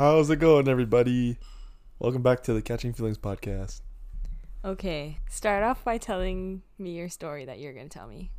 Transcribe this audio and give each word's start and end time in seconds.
How's 0.00 0.30
it 0.30 0.36
going, 0.36 0.66
everybody? 0.66 1.36
Welcome 1.98 2.22
back 2.22 2.42
to 2.44 2.54
the 2.54 2.62
Catching 2.62 2.94
Feelings 2.94 3.18
podcast. 3.18 3.82
Okay, 4.64 5.18
start 5.28 5.62
off 5.62 5.84
by 5.84 5.98
telling 5.98 6.62
me 6.78 6.92
your 6.92 7.10
story 7.10 7.44
that 7.44 7.58
you're 7.58 7.74
gonna 7.74 7.90
tell 7.90 8.06
me. 8.06 8.30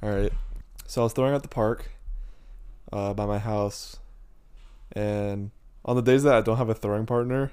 All 0.00 0.10
right. 0.10 0.32
So 0.86 1.00
I 1.00 1.04
was 1.04 1.12
throwing 1.12 1.34
at 1.34 1.42
the 1.42 1.48
park 1.48 1.90
uh, 2.92 3.14
by 3.14 3.26
my 3.26 3.40
house, 3.40 3.96
and 4.92 5.50
on 5.84 5.96
the 5.96 6.02
days 6.02 6.22
that 6.22 6.34
I 6.36 6.40
don't 6.40 6.56
have 6.56 6.68
a 6.68 6.74
throwing 6.74 7.04
partner, 7.04 7.50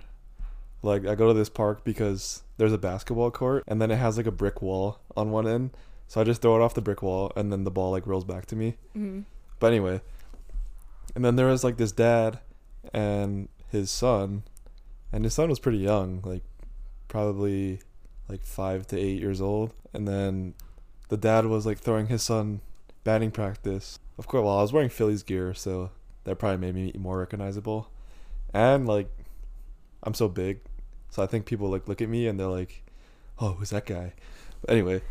like 0.84 1.08
I 1.08 1.16
go 1.16 1.30
to 1.30 1.34
this 1.34 1.50
park 1.50 1.84
because 1.84 2.44
there's 2.58 2.72
a 2.72 2.78
basketball 2.78 3.32
court, 3.32 3.64
and 3.68 3.82
then 3.82 3.90
it 3.90 3.96
has 3.98 4.16
like 4.16 4.28
a 4.28 4.32
brick 4.32 4.62
wall 4.62 5.00
on 5.18 5.32
one 5.32 5.48
end. 5.48 5.72
So 6.08 6.22
I 6.22 6.24
just 6.24 6.40
throw 6.40 6.56
it 6.56 6.62
off 6.62 6.76
the 6.76 6.82
brick 6.82 7.02
wall, 7.02 7.32
and 7.36 7.52
then 7.52 7.64
the 7.64 7.72
ball 7.72 7.90
like 7.90 8.06
rolls 8.06 8.26
back 8.26 8.46
to 8.46 8.56
me. 8.56 8.76
hmm 8.94 9.22
But 9.58 9.74
anyway, 9.74 10.02
and 11.16 11.26
then 11.26 11.36
there 11.36 11.48
was 11.48 11.64
like 11.64 11.78
this 11.78 11.92
dad 11.92 12.42
and 12.94 13.50
his 13.72 13.90
son, 13.92 14.44
and 15.12 15.24
his 15.24 15.34
son 15.34 15.50
was 15.50 15.60
pretty 15.60 15.80
young, 15.80 16.22
like 16.24 16.44
probably 17.08 17.80
like 18.28 18.44
five 18.44 18.88
to 18.88 19.00
eight 19.00 19.20
years 19.20 19.42
old. 19.42 19.74
And 19.94 20.08
then 20.08 20.54
the 21.10 21.18
dad 21.18 21.46
was 21.46 21.66
like 21.66 21.80
throwing 21.80 22.08
his 22.08 22.24
son 22.24 22.62
batting 23.04 23.32
practice. 23.32 24.00
Of 24.18 24.28
course, 24.28 24.44
well, 24.44 24.58
I 24.58 24.62
was 24.62 24.74
wearing 24.74 24.90
Phillies 24.90 25.24
gear, 25.24 25.54
so 25.54 25.92
that 26.24 26.38
probably 26.38 26.58
made 26.58 26.76
me 26.76 26.92
more 26.98 27.20
recognizable. 27.20 27.90
And 28.54 28.88
like, 28.88 29.10
I'm 30.04 30.14
so 30.14 30.28
big, 30.28 30.62
so 31.10 31.24
I 31.24 31.26
think 31.26 31.46
people 31.46 31.70
like 31.70 31.88
look 31.88 32.02
at 32.02 32.10
me 32.10 32.28
and 32.28 32.40
they're 32.40 32.48
like, 32.48 32.84
"Oh, 33.40 33.54
who's 33.54 33.72
that 33.72 33.86
guy?" 33.86 34.14
But 34.62 34.72
anyway, 34.72 35.02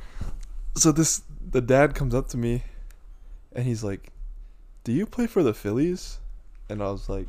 so 0.76 0.92
this 0.92 1.22
the 1.50 1.60
dad 1.60 1.94
comes 1.94 2.14
up 2.14 2.28
to 2.28 2.36
me, 2.36 2.62
and 3.52 3.64
he's 3.64 3.84
like, 3.84 4.10
do 4.84 4.92
you 4.92 5.06
play 5.06 5.26
for 5.26 5.42
the 5.42 5.54
Phillies? 5.54 6.18
And 6.68 6.82
I 6.82 6.90
was 6.90 7.08
like, 7.08 7.26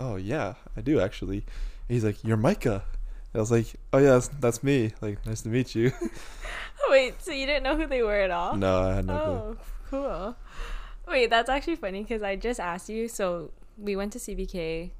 oh 0.00 0.16
yeah, 0.16 0.54
I 0.76 0.80
do 0.80 0.98
actually. 0.98 1.38
And 1.38 1.94
he's 1.94 2.04
like, 2.04 2.24
you're 2.24 2.36
Micah. 2.36 2.82
And 3.32 3.38
I 3.38 3.38
was 3.38 3.52
like, 3.52 3.66
oh 3.92 3.98
yeah, 3.98 4.10
that's, 4.10 4.28
that's 4.28 4.62
me. 4.64 4.92
Like, 5.00 5.24
nice 5.26 5.42
to 5.42 5.48
meet 5.48 5.74
you. 5.74 5.92
Wait, 6.88 7.22
so 7.22 7.30
you 7.30 7.46
didn't 7.46 7.62
know 7.62 7.76
who 7.76 7.86
they 7.86 8.02
were 8.02 8.20
at 8.20 8.30
all? 8.30 8.56
no, 8.56 8.82
I 8.82 8.94
had 8.96 9.06
no 9.06 9.18
clue. 9.18 9.32
Oh, 9.32 9.56
cool. 9.90 10.36
Wait, 11.06 11.30
that's 11.30 11.48
actually 11.50 11.76
funny 11.76 12.02
because 12.02 12.22
I 12.22 12.34
just 12.36 12.58
asked 12.58 12.88
you. 12.88 13.06
So 13.06 13.52
we 13.78 13.94
went 13.94 14.12
to 14.14 14.18
CBK 14.18 14.90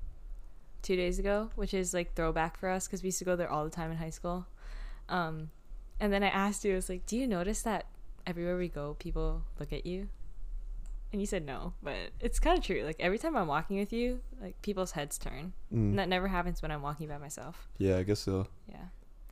two 0.82 0.96
days 0.96 1.18
ago, 1.18 1.50
which 1.56 1.74
is 1.74 1.94
like 1.94 2.14
throwback 2.14 2.56
for 2.56 2.68
us 2.68 2.86
because 2.86 3.02
we 3.02 3.08
used 3.08 3.18
to 3.18 3.24
go 3.24 3.36
there 3.36 3.50
all 3.50 3.64
the 3.64 3.70
time 3.70 3.90
in 3.90 3.96
high 3.96 4.10
school. 4.10 4.46
Um, 5.08 5.50
and 5.98 6.12
then 6.12 6.22
I 6.22 6.28
asked 6.28 6.64
you, 6.64 6.72
I 6.72 6.76
was 6.76 6.88
like, 6.88 7.06
"Do 7.06 7.16
you 7.16 7.26
notice 7.26 7.62
that 7.62 7.86
everywhere 8.26 8.56
we 8.56 8.68
go, 8.68 8.96
people 8.98 9.42
look 9.58 9.72
at 9.72 9.84
you?" 9.84 10.08
And 11.12 11.20
you 11.20 11.26
said 11.26 11.44
no, 11.44 11.74
but 11.82 11.96
it's 12.20 12.38
kind 12.38 12.56
of 12.56 12.64
true. 12.64 12.82
Like 12.84 12.96
every 13.00 13.18
time 13.18 13.36
I'm 13.36 13.48
walking 13.48 13.78
with 13.78 13.92
you, 13.92 14.20
like 14.40 14.60
people's 14.62 14.92
heads 14.92 15.18
turn, 15.18 15.52
Mm, 15.72 15.90
and 15.90 15.98
that 15.98 16.08
never 16.08 16.28
happens 16.28 16.62
when 16.62 16.70
I'm 16.70 16.82
walking 16.82 17.08
by 17.08 17.18
myself. 17.18 17.68
yeah, 17.78 17.96
I 17.96 18.02
guess 18.04 18.20
so. 18.20 18.46
Yeah. 18.68 18.86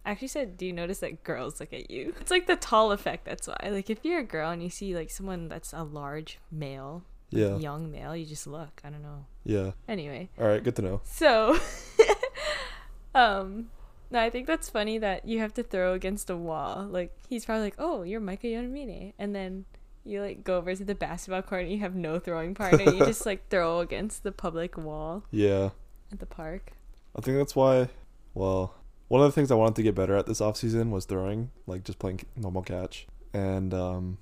I 0.05 0.13
actually 0.13 0.29
said, 0.29 0.57
do 0.57 0.65
you 0.67 0.73
notice 0.73 1.01
that 1.01 1.23
girls 1.23 1.61
look 1.61 1.73
at 1.73 1.91
you? 1.91 2.15
It's 2.21 2.31
like 2.31 2.47
the 2.47 2.57
tall 2.57 2.93
effect, 2.93 3.25
that's 3.27 3.47
why. 3.47 3.57
Like 3.71 3.91
if 3.91 3.99
you're 4.05 4.21
a 4.21 4.25
girl 4.25 4.51
and 4.51 4.63
you 4.63 4.71
see 4.71 4.95
like 4.97 5.11
someone 5.11 5.49
that's 5.49 5.73
a 5.73 5.83
large 5.85 6.39
male, 6.51 7.05
like, 7.31 7.41
Yeah, 7.43 7.57
young 7.59 7.91
male, 7.93 8.17
you 8.17 8.25
just 8.27 8.47
look. 8.47 8.81
I 8.85 8.91
don't 8.91 9.03
know. 9.03 9.27
yeah. 9.45 9.73
Anyway, 9.87 10.31
All 10.41 10.47
right, 10.49 10.63
good 10.65 10.75
to 10.77 10.83
know. 10.83 11.01
so 11.05 11.59
um 13.15 13.71
no, 14.11 14.19
I 14.21 14.31
think 14.31 14.47
that's 14.47 14.71
funny 14.71 14.97
that 14.99 15.27
you 15.29 15.41
have 15.41 15.53
to 15.55 15.63
throw 15.63 15.93
against 15.93 16.31
a 16.31 16.37
wall. 16.37 16.87
Like 16.91 17.15
he's 17.29 17.45
probably 17.45 17.65
like, 17.65 17.75
"Oh, 17.79 18.03
you're 18.05 18.21
Micah 18.21 18.47
Yonamine," 18.47 19.13
and 19.19 19.35
then 19.35 19.67
you 20.05 20.21
like 20.23 20.45
go 20.45 20.57
over 20.57 20.75
to 20.75 20.85
the 20.85 20.95
basketball 20.95 21.43
court 21.43 21.63
and 21.63 21.73
you 21.73 21.79
have 21.81 21.95
no 21.95 22.19
throwing 22.19 22.55
partner. 22.55 22.85
you 22.93 22.99
just 23.05 23.27
like 23.27 23.49
throw 23.51 23.81
against 23.81 24.23
the 24.23 24.33
public 24.33 24.77
wall 24.77 25.25
Yeah, 25.31 25.71
at 26.13 26.19
the 26.21 26.27
park. 26.27 26.73
I 27.17 27.21
think 27.21 27.37
that's 27.39 27.57
why. 27.57 27.89
Well, 28.35 28.75
one 29.09 29.21
of 29.21 29.27
the 29.27 29.33
things 29.33 29.51
I 29.51 29.55
wanted 29.55 29.77
to 29.77 29.83
get 29.83 29.95
better 29.95 30.15
at 30.15 30.27
this 30.27 30.41
off 30.41 30.57
season 30.57 30.91
was 30.91 31.05
throwing, 31.05 31.51
like 31.67 31.85
just 31.85 31.99
playing 31.99 32.21
normal 32.37 32.63
catch. 32.63 33.07
And 33.33 33.75
um, 33.75 34.19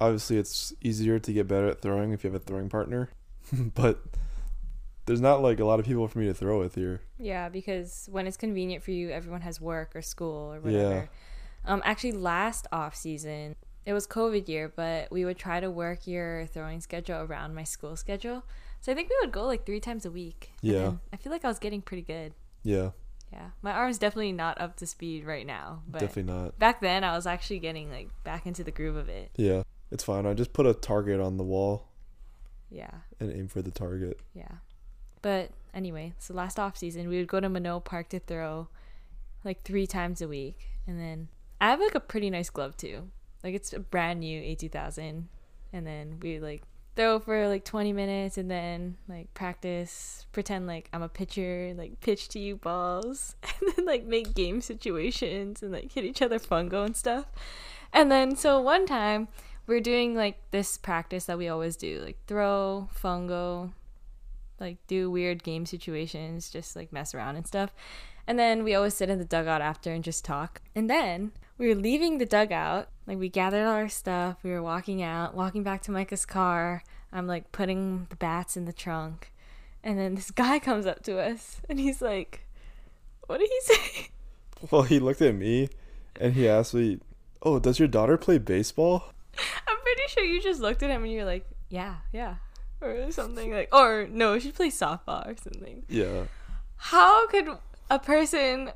obviously, 0.00 0.38
it's 0.38 0.72
easier 0.80 1.18
to 1.18 1.32
get 1.32 1.46
better 1.46 1.68
at 1.68 1.80
throwing 1.80 2.12
if 2.12 2.24
you 2.24 2.30
have 2.32 2.40
a 2.40 2.44
throwing 2.44 2.68
partner. 2.68 3.10
but 3.52 4.00
there's 5.06 5.20
not 5.20 5.42
like 5.42 5.60
a 5.60 5.64
lot 5.64 5.78
of 5.80 5.86
people 5.86 6.06
for 6.08 6.18
me 6.18 6.26
to 6.26 6.34
throw 6.34 6.58
with 6.58 6.74
here. 6.74 7.02
Yeah, 7.18 7.48
because 7.48 8.08
when 8.10 8.26
it's 8.26 8.36
convenient 8.36 8.82
for 8.82 8.90
you, 8.90 9.10
everyone 9.10 9.40
has 9.42 9.60
work 9.60 9.94
or 9.94 10.02
school 10.02 10.52
or 10.54 10.60
whatever. 10.60 10.70
Yeah. 10.78 10.88
whatever. 10.88 11.08
Um, 11.66 11.82
actually, 11.84 12.12
last 12.12 12.66
off 12.72 12.96
season, 12.96 13.56
it 13.86 13.92
was 13.92 14.06
COVID 14.06 14.48
year, 14.48 14.72
but 14.74 15.10
we 15.10 15.24
would 15.24 15.38
try 15.38 15.60
to 15.60 15.70
work 15.70 16.06
your 16.06 16.46
throwing 16.46 16.80
schedule 16.80 17.18
around 17.20 17.54
my 17.54 17.64
school 17.64 17.96
schedule. 17.96 18.44
So 18.80 18.92
I 18.92 18.94
think 18.94 19.08
we 19.10 19.16
would 19.20 19.32
go 19.32 19.44
like 19.44 19.66
three 19.66 19.80
times 19.80 20.04
a 20.06 20.10
week. 20.10 20.52
Yeah. 20.62 20.92
I 21.12 21.16
feel 21.16 21.32
like 21.32 21.44
I 21.44 21.48
was 21.48 21.58
getting 21.58 21.82
pretty 21.82 22.02
good. 22.02 22.32
Yeah, 22.62 22.90
Yeah, 23.32 23.50
my 23.62 23.72
arm's 23.72 23.98
definitely 23.98 24.32
not 24.32 24.60
up 24.60 24.76
to 24.76 24.86
speed 24.86 25.24
right 25.24 25.46
now, 25.46 25.82
but 25.88 26.00
definitely 26.00 26.32
not. 26.32 26.58
back 26.58 26.80
then 26.80 27.04
I 27.04 27.14
was 27.16 27.26
actually 27.26 27.58
getting 27.60 27.90
like 27.90 28.08
back 28.24 28.46
into 28.46 28.62
the 28.64 28.70
groove 28.70 28.96
of 28.96 29.08
it. 29.08 29.30
Yeah, 29.36 29.62
it's 29.90 30.04
fine. 30.04 30.26
I 30.26 30.34
just 30.34 30.52
put 30.52 30.66
a 30.66 30.74
target 30.74 31.20
on 31.20 31.36
the 31.38 31.44
wall 31.44 31.88
Yeah. 32.70 32.90
and 33.18 33.32
aim 33.32 33.48
for 33.48 33.62
the 33.62 33.70
target. 33.70 34.20
Yeah. 34.34 34.56
But 35.22 35.50
anyway, 35.74 36.12
so 36.18 36.32
last 36.34 36.58
off 36.58 36.76
season 36.76 37.08
we 37.08 37.18
would 37.18 37.28
go 37.28 37.40
to 37.40 37.48
Minot 37.48 37.84
Park 37.84 38.08
to 38.10 38.18
throw 38.20 38.68
like 39.44 39.62
three 39.62 39.86
times 39.86 40.20
a 40.22 40.28
week. 40.28 40.68
And 40.86 40.98
then 41.00 41.28
I 41.60 41.68
have 41.70 41.80
like 41.80 41.94
a 41.94 42.00
pretty 42.00 42.30
nice 42.30 42.50
glove 42.50 42.76
too. 42.76 43.08
Like 43.42 43.54
it's 43.54 43.72
a 43.72 43.80
brand 43.80 44.20
new 44.20 44.40
A 44.40 44.54
two 44.54 44.68
thousand. 44.68 45.28
And 45.72 45.86
then 45.86 46.18
we 46.20 46.40
like 46.40 46.62
throw 46.96 47.18
for 47.20 47.48
like 47.48 47.64
twenty 47.64 47.92
minutes 47.92 48.38
and 48.38 48.50
then 48.50 48.96
like 49.08 49.32
practice, 49.34 50.26
pretend 50.32 50.66
like 50.66 50.88
I'm 50.92 51.02
a 51.02 51.08
pitcher, 51.08 51.74
like 51.76 52.00
pitch 52.00 52.28
to 52.30 52.38
you 52.38 52.56
balls 52.56 53.36
and 53.42 53.72
then 53.74 53.86
like 53.86 54.04
make 54.04 54.34
game 54.34 54.60
situations 54.60 55.62
and 55.62 55.72
like 55.72 55.92
hit 55.92 56.04
each 56.04 56.22
other 56.22 56.38
fungo 56.38 56.84
and 56.84 56.96
stuff. 56.96 57.26
And 57.92 58.10
then 58.10 58.36
so 58.36 58.60
one 58.60 58.86
time 58.86 59.28
we 59.66 59.74
we're 59.74 59.80
doing 59.80 60.14
like 60.14 60.38
this 60.50 60.76
practice 60.76 61.26
that 61.26 61.38
we 61.38 61.48
always 61.48 61.76
do, 61.76 62.00
like 62.00 62.18
throw, 62.26 62.88
fungo, 62.94 63.72
like 64.58 64.78
do 64.86 65.10
weird 65.10 65.42
game 65.42 65.64
situations, 65.64 66.50
just 66.50 66.76
like 66.76 66.92
mess 66.92 67.14
around 67.14 67.36
and 67.36 67.46
stuff. 67.46 67.72
And 68.26 68.38
then 68.38 68.62
we 68.62 68.74
always 68.74 68.94
sit 68.94 69.10
in 69.10 69.18
the 69.18 69.24
dugout 69.24 69.60
after 69.60 69.92
and 69.92 70.04
just 70.04 70.24
talk. 70.24 70.60
And 70.74 70.88
then 70.88 71.32
we 71.58 71.68
were 71.68 71.74
leaving 71.74 72.18
the 72.18 72.26
dugout, 72.26 72.88
like 73.10 73.18
we 73.18 73.28
gathered 73.28 73.66
all 73.66 73.74
our 73.74 73.88
stuff, 73.88 74.36
we 74.44 74.52
were 74.52 74.62
walking 74.62 75.02
out, 75.02 75.34
walking 75.34 75.64
back 75.64 75.82
to 75.82 75.90
Micah's 75.90 76.24
car. 76.24 76.84
I'm 77.12 77.26
like 77.26 77.50
putting 77.50 78.06
the 78.08 78.14
bats 78.14 78.56
in 78.56 78.66
the 78.66 78.72
trunk. 78.72 79.32
And 79.82 79.98
then 79.98 80.14
this 80.14 80.30
guy 80.30 80.58
comes 80.60 80.86
up 80.86 81.02
to 81.04 81.18
us 81.18 81.60
and 81.68 81.80
he's 81.80 82.00
like, 82.00 82.46
What 83.26 83.38
did 83.38 83.48
he 83.48 83.60
say? 83.74 84.08
Well, 84.70 84.82
he 84.82 85.00
looked 85.00 85.22
at 85.22 85.34
me 85.34 85.70
and 86.20 86.34
he 86.34 86.48
asked 86.48 86.72
me, 86.72 87.00
"Oh, 87.42 87.58
does 87.58 87.80
your 87.80 87.88
daughter 87.88 88.16
play 88.16 88.38
baseball?" 88.38 89.12
I'm 89.66 89.80
pretty 89.82 90.02
sure 90.08 90.22
you 90.22 90.40
just 90.40 90.60
looked 90.60 90.84
at 90.84 90.90
him 90.90 91.02
and 91.02 91.10
you're 91.10 91.24
like, 91.24 91.46
Yeah, 91.68 91.96
yeah. 92.12 92.36
Or 92.80 93.10
something 93.10 93.52
like, 93.52 93.74
or 93.74 94.06
no, 94.08 94.38
she 94.38 94.52
plays 94.52 94.78
softball 94.78 95.26
or 95.26 95.34
something. 95.42 95.82
Yeah. 95.88 96.26
How 96.76 97.26
could 97.26 97.48
a 97.90 97.98
person 97.98 98.70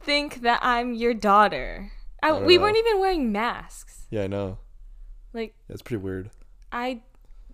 think 0.00 0.40
that 0.40 0.60
I'm 0.62 0.94
your 0.94 1.12
daughter? 1.12 1.92
I, 2.24 2.30
I 2.30 2.42
we 2.42 2.56
know. 2.56 2.62
weren't 2.62 2.76
even 2.78 3.00
wearing 3.00 3.32
masks. 3.32 4.06
Yeah, 4.10 4.22
I 4.24 4.26
know. 4.26 4.58
Like 5.32 5.54
That's 5.68 5.82
pretty 5.82 6.02
weird. 6.02 6.30
I, 6.72 7.02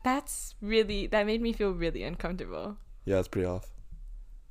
that's 0.05 0.55
really 0.63 1.07
that 1.09 1.27
made 1.27 1.43
me 1.43 1.53
feel 1.53 1.71
really 1.73 2.03
uncomfortable. 2.05 2.77
Yeah, 3.05 3.19
it's 3.19 3.29
pretty 3.29 3.47
off. 3.47 3.71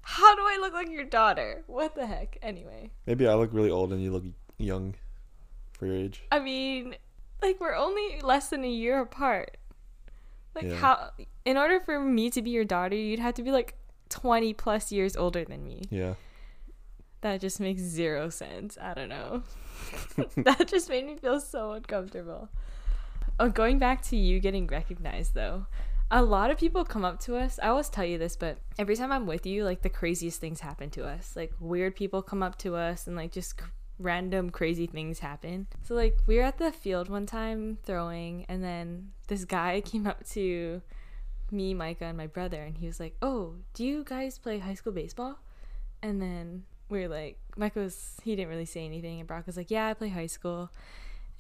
How 0.04 0.36
do 0.36 0.42
I 0.42 0.58
look 0.60 0.74
like 0.74 0.90
your 0.90 1.04
daughter? 1.06 1.64
What 1.68 1.96
the 1.96 2.06
heck? 2.08 2.38
Anyway, 2.42 2.92
Maybe 3.06 3.28
I 3.28 3.34
look 3.36 3.52
really 3.54 3.70
old 3.70 3.94
and 3.94 4.02
you 4.04 4.12
look 4.12 4.24
young 4.58 4.96
for 5.74 5.86
your 5.86 5.96
age. 5.96 6.24
I 6.32 6.40
mean, 6.40 6.96
like 7.42 7.60
we're 7.60 7.76
only 7.76 8.20
less 8.22 8.50
than 8.50 8.64
a 8.64 8.70
year 8.70 9.00
apart. 9.00 9.58
Like 10.56 10.66
Yeah. 10.66 10.76
how, 10.76 11.12
in 11.46 11.58
order 11.58 11.80
for 11.80 12.00
me 12.00 12.30
to 12.32 12.42
be 12.42 12.50
your 12.50 12.66
daughter, 12.66 12.96
you'd 12.96 13.20
have 13.20 13.36
to 13.36 13.44
be 13.44 13.52
like 13.52 13.76
20 14.10 14.54
plus 14.56 14.92
years 14.92 15.16
older 15.16 15.46
than 15.46 15.64
me. 15.64 15.84
Yeah. 15.92 16.16
That 17.22 17.42
just 17.42 17.60
makes 17.60 17.82
zero 17.82 18.30
sense. 18.30 18.78
I 18.82 18.94
don't 18.94 19.10
know. 19.10 19.44
that 20.38 20.68
just 20.68 20.90
made 20.90 21.06
me 21.06 21.16
feel 21.16 21.40
so 21.40 21.74
uncomfortable. 21.74 22.50
Oh, 23.40 23.50
going 23.50 23.80
back 23.80 24.02
to 24.04 24.18
you 24.18 24.40
getting 24.40 24.68
recognized 24.68 25.34
though. 25.34 25.66
A 26.12 26.24
lot 26.24 26.50
of 26.50 26.58
people 26.58 26.84
come 26.84 27.06
up 27.06 27.20
to 27.22 27.36
us. 27.38 27.60
I 27.62 27.68
always 27.68 27.88
tell 27.88 28.04
you 28.04 28.18
this, 28.18 28.36
but 28.36 28.58
every 28.80 28.96
time 28.96 29.12
I'm 29.12 29.28
with 29.28 29.46
you, 29.46 29.64
like 29.64 29.84
the 29.84 29.90
craziest 29.90 30.42
things 30.42 30.60
happen 30.60 30.90
to 30.92 31.06
us. 31.06 31.36
Like 31.36 31.54
weird 31.60 31.96
people 31.96 32.22
come 32.22 32.42
up 32.42 32.58
to 32.60 32.76
us 32.76 33.06
and 33.06 33.16
like 33.16 33.32
just 33.32 33.62
random 34.00 34.50
crazy 34.50 34.88
things 34.88 35.20
happen. 35.20 35.68
So 35.84 35.94
like 35.94 36.18
we 36.26 36.38
were 36.38 36.44
at 36.44 36.58
the 36.58 36.72
field 36.72 37.10
one 37.10 37.26
time 37.26 37.78
throwing 37.84 38.46
and 38.50 38.64
then 38.64 39.12
this 39.28 39.46
guy 39.46 39.82
came 39.86 40.08
up 40.08 40.26
to 40.30 40.82
me, 41.52 41.74
Micah, 41.74 42.06
and 42.06 42.18
my 42.18 42.28
brother 42.28 42.62
and 42.62 42.78
he 42.78 42.88
was 42.88 43.00
like, 43.00 43.16
"Oh, 43.22 43.56
do 43.74 43.86
you 43.86 44.04
guys 44.04 44.38
play 44.38 44.60
high 44.60 44.74
school 44.74 44.94
baseball?" 44.94 45.40
And 46.02 46.22
then 46.22 46.64
we 46.90 47.02
were 47.02 47.08
like, 47.08 47.38
Micah 47.58 47.80
was, 47.80 48.16
he 48.24 48.36
didn't 48.36 48.50
really 48.50 48.66
say 48.66 48.86
anything. 48.86 49.20
And 49.20 49.28
Brock 49.28 49.46
was 49.46 49.58
like, 49.58 49.70
yeah, 49.72 49.88
I 49.88 49.94
play 49.94 50.10
high 50.10 50.28
school. 50.28 50.72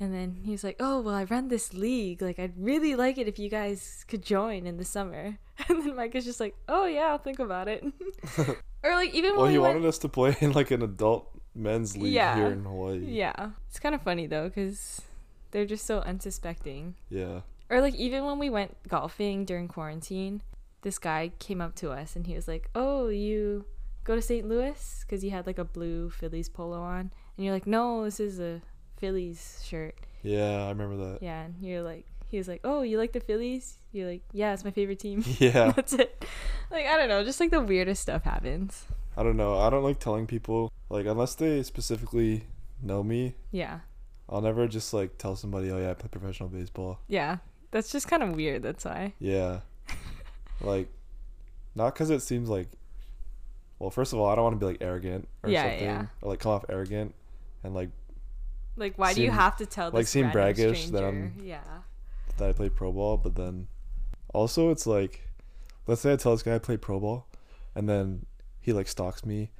And 0.01 0.13
then 0.13 0.37
he 0.45 0.51
was 0.51 0.63
like, 0.63 0.77
"Oh, 0.79 1.01
well, 1.01 1.13
I 1.13 1.25
run 1.25 1.49
this 1.49 1.73
league. 1.73 2.21
Like, 2.21 2.39
I'd 2.39 2.53
really 2.57 2.95
like 2.95 3.17
it 3.17 3.27
if 3.27 3.37
you 3.37 3.49
guys 3.49 4.05
could 4.07 4.23
join 4.23 4.65
in 4.65 4.77
the 4.77 4.85
summer." 4.85 5.37
And 5.67 5.83
then 5.83 5.93
Mike 5.97 6.15
is 6.15 6.23
just 6.23 6.39
like, 6.39 6.55
"Oh 6.69 6.85
yeah, 6.85 7.07
I'll 7.11 7.17
think 7.17 7.39
about 7.39 7.67
it." 7.67 7.83
or 8.83 8.95
like 8.95 9.13
even 9.13 9.33
Well, 9.33 9.41
when 9.41 9.51
he 9.51 9.57
we 9.57 9.61
wanted 9.61 9.81
went, 9.81 9.87
us 9.87 9.97
to 9.97 10.07
play 10.07 10.37
in 10.39 10.53
like 10.53 10.71
an 10.71 10.81
adult 10.83 11.27
men's 11.53 11.97
league 11.97 12.13
Yeah. 12.13 12.33
here 12.37 12.47
in 12.47 12.63
Hawaii. 12.63 12.99
yeah, 13.03 13.49
it's 13.67 13.77
kind 13.77 13.93
of 13.93 14.01
funny 14.01 14.25
though 14.25 14.47
because 14.47 15.01
they're 15.51 15.65
just 15.65 15.85
so 15.85 15.99
unsuspecting. 15.99 16.95
Yeah. 17.09 17.41
Or 17.69 17.81
like 17.81 17.95
even 17.95 18.23
when 18.23 18.39
we 18.39 18.49
went 18.49 18.77
golfing 18.87 19.43
during 19.43 19.67
quarantine, 19.67 20.43
this 20.83 20.97
guy 20.97 21.31
came 21.39 21.59
up 21.59 21.75
to 21.75 21.91
us 21.91 22.15
and 22.15 22.25
he 22.25 22.35
was 22.35 22.47
like, 22.47 22.69
"Oh, 22.73 23.09
you 23.09 23.65
go 24.09 24.15
to 24.15 24.21
St. 24.21 24.47
Louis?" 24.47 25.05
Because 25.05 25.21
he 25.21 25.29
had 25.29 25.45
like 25.45 25.59
a 25.59 25.63
blue 25.63 26.09
Phillies 26.09 26.49
polo 26.49 26.81
on, 26.81 27.11
and 27.37 27.45
you're 27.45 27.53
like, 27.53 27.67
"No, 27.67 28.03
this 28.03 28.19
is 28.19 28.39
a 28.39 28.61
Phillies 28.97 29.61
shirt." 29.63 29.95
Yeah, 30.23 30.65
I 30.65 30.69
remember 30.69 30.97
that. 30.97 31.19
Yeah, 31.21 31.43
and 31.43 31.55
you're 31.61 31.83
like, 31.83 32.05
he 32.27 32.37
was 32.37 32.47
like, 32.47 32.61
"Oh, 32.63 32.81
you 32.81 32.97
like 32.97 33.13
the 33.13 33.19
Phillies?" 33.19 33.77
You're 33.91 34.09
like, 34.09 34.23
"Yeah, 34.33 34.53
it's 34.53 34.65
my 34.65 34.71
favorite 34.71 34.99
team." 34.99 35.23
Yeah. 35.39 35.71
That's 35.75 35.93
it. 35.93 36.25
Like 36.71 36.87
I 36.87 36.97
don't 36.97 37.07
know, 37.09 37.23
just 37.23 37.39
like 37.39 37.51
the 37.51 37.61
weirdest 37.61 38.01
stuff 38.01 38.23
happens. 38.23 38.85
I 39.15 39.23
don't 39.23 39.37
know. 39.37 39.57
I 39.59 39.69
don't 39.69 39.83
like 39.83 39.99
telling 39.99 40.27
people 40.27 40.71
like 40.89 41.05
unless 41.05 41.35
they 41.35 41.61
specifically 41.63 42.45
know 42.81 43.03
me. 43.03 43.35
Yeah, 43.51 43.79
I'll 44.27 44.41
never 44.41 44.67
just 44.67 44.93
like 44.93 45.17
tell 45.17 45.35
somebody, 45.35 45.69
"Oh 45.71 45.77
yeah, 45.77 45.91
I 45.91 45.93
play 45.93 46.09
professional 46.11 46.49
baseball." 46.49 46.99
yeah, 47.07 47.37
that's 47.71 47.91
just 47.91 48.07
kind 48.07 48.23
of 48.23 48.35
weird. 48.35 48.63
That's 48.63 48.85
why. 48.85 49.13
Yeah. 49.19 49.61
like 50.61 50.87
not 51.75 51.95
cuz 51.95 52.09
it 52.09 52.21
seems 52.21 52.49
like 52.49 52.67
well, 53.79 53.89
first 53.89 54.13
of 54.13 54.19
all, 54.19 54.27
I 54.29 54.35
don't 54.35 54.43
want 54.43 54.55
to 54.55 54.59
be 54.59 54.65
like 54.65 54.81
arrogant 54.81 55.27
or 55.43 55.49
Yeah, 55.49 55.63
something 55.63 55.83
yeah. 55.83 56.05
or 56.21 56.29
like 56.29 56.39
come 56.39 56.51
off 56.51 56.65
arrogant 56.69 57.15
and 57.63 57.73
like 57.73 57.89
Like, 58.75 58.97
why 58.97 59.13
do 59.13 59.21
you 59.21 59.31
have 59.31 59.57
to 59.57 59.65
tell 59.65 59.89
like, 59.91 60.07
seem 60.07 60.29
braggish 60.31 60.89
that? 60.89 61.03
I'm- 61.03 61.33
Yeah. 61.43 61.61
that 62.37 62.49
I 62.49 62.53
play 62.53 62.69
pro 62.69 62.91
ball, 62.91 63.17
but 63.17 63.35
then 63.35 63.67
also 64.33 64.69
it's 64.71 64.85
like 64.87 65.29
let's 65.87 66.01
say 66.01 66.13
I 66.13 66.15
tell 66.17 66.33
this 66.33 66.43
guy 66.43 66.55
I 66.55 66.59
play 66.59 66.77
pro 66.77 66.99
ball 66.99 67.27
and 67.75 67.89
then 67.89 68.25
he 68.61 68.73
like 68.73 68.87
stalks 68.87 69.25
me 69.25 69.51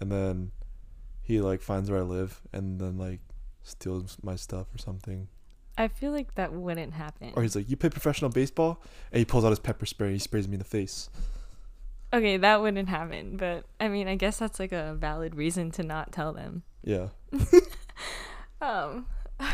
and 0.00 0.10
then 0.12 0.52
he 1.22 1.40
like 1.40 1.60
finds 1.62 1.90
where 1.90 2.00
I 2.00 2.04
live 2.04 2.40
and 2.52 2.80
then 2.80 2.96
like 2.96 3.20
steals 3.62 4.16
my 4.22 4.36
stuff 4.36 4.68
or 4.74 4.78
something. 4.78 5.28
I 5.76 5.88
feel 5.88 6.10
like 6.12 6.34
that 6.36 6.52
wouldn't 6.52 6.94
happen. 6.94 7.32
Or 7.36 7.42
he's 7.42 7.54
like, 7.54 7.68
"You 7.70 7.76
play 7.76 7.88
professional 7.90 8.30
baseball?" 8.30 8.82
and 9.12 9.18
he 9.20 9.24
pulls 9.24 9.44
out 9.44 9.50
his 9.50 9.58
pepper 9.60 9.86
spray 9.86 10.08
and 10.08 10.14
he 10.14 10.18
sprays 10.18 10.48
me 10.48 10.54
in 10.54 10.58
the 10.58 10.64
face. 10.64 11.08
Okay, 12.12 12.38
that 12.38 12.62
wouldn't 12.62 12.88
happen, 12.88 13.36
but 13.36 13.64
I 13.78 13.88
mean, 13.88 14.08
I 14.08 14.14
guess 14.14 14.38
that's 14.38 14.58
like 14.58 14.72
a 14.72 14.94
valid 14.94 15.34
reason 15.34 15.70
to 15.72 15.82
not 15.82 16.12
tell 16.12 16.32
them. 16.32 16.62
Yeah. 16.82 17.08
Um 18.60 19.06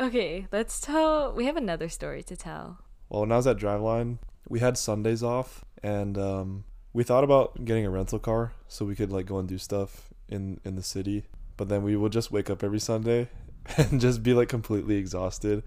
Okay, 0.00 0.46
let's 0.52 0.80
tell 0.80 1.32
we 1.32 1.46
have 1.46 1.56
another 1.56 1.88
story 1.88 2.22
to 2.22 2.36
tell. 2.36 2.78
Well, 3.08 3.22
when 3.22 3.32
I 3.32 3.36
was 3.36 3.46
at 3.46 3.56
Driveline, 3.56 4.18
we 4.48 4.60
had 4.60 4.78
Sundays 4.78 5.22
off 5.22 5.64
and 5.82 6.16
um 6.16 6.64
we 6.92 7.04
thought 7.04 7.24
about 7.24 7.64
getting 7.64 7.84
a 7.84 7.90
rental 7.90 8.18
car 8.18 8.52
so 8.68 8.84
we 8.84 8.94
could 8.94 9.12
like 9.12 9.26
go 9.26 9.38
and 9.38 9.48
do 9.48 9.58
stuff 9.58 10.10
in 10.28 10.60
in 10.64 10.76
the 10.76 10.82
city. 10.82 11.24
But 11.56 11.68
then 11.68 11.82
we 11.82 11.96
would 11.96 12.12
just 12.12 12.30
wake 12.30 12.48
up 12.48 12.62
every 12.62 12.78
Sunday 12.78 13.28
and 13.76 14.00
just 14.00 14.22
be 14.22 14.34
like 14.34 14.48
completely 14.48 14.96
exhausted 14.96 15.64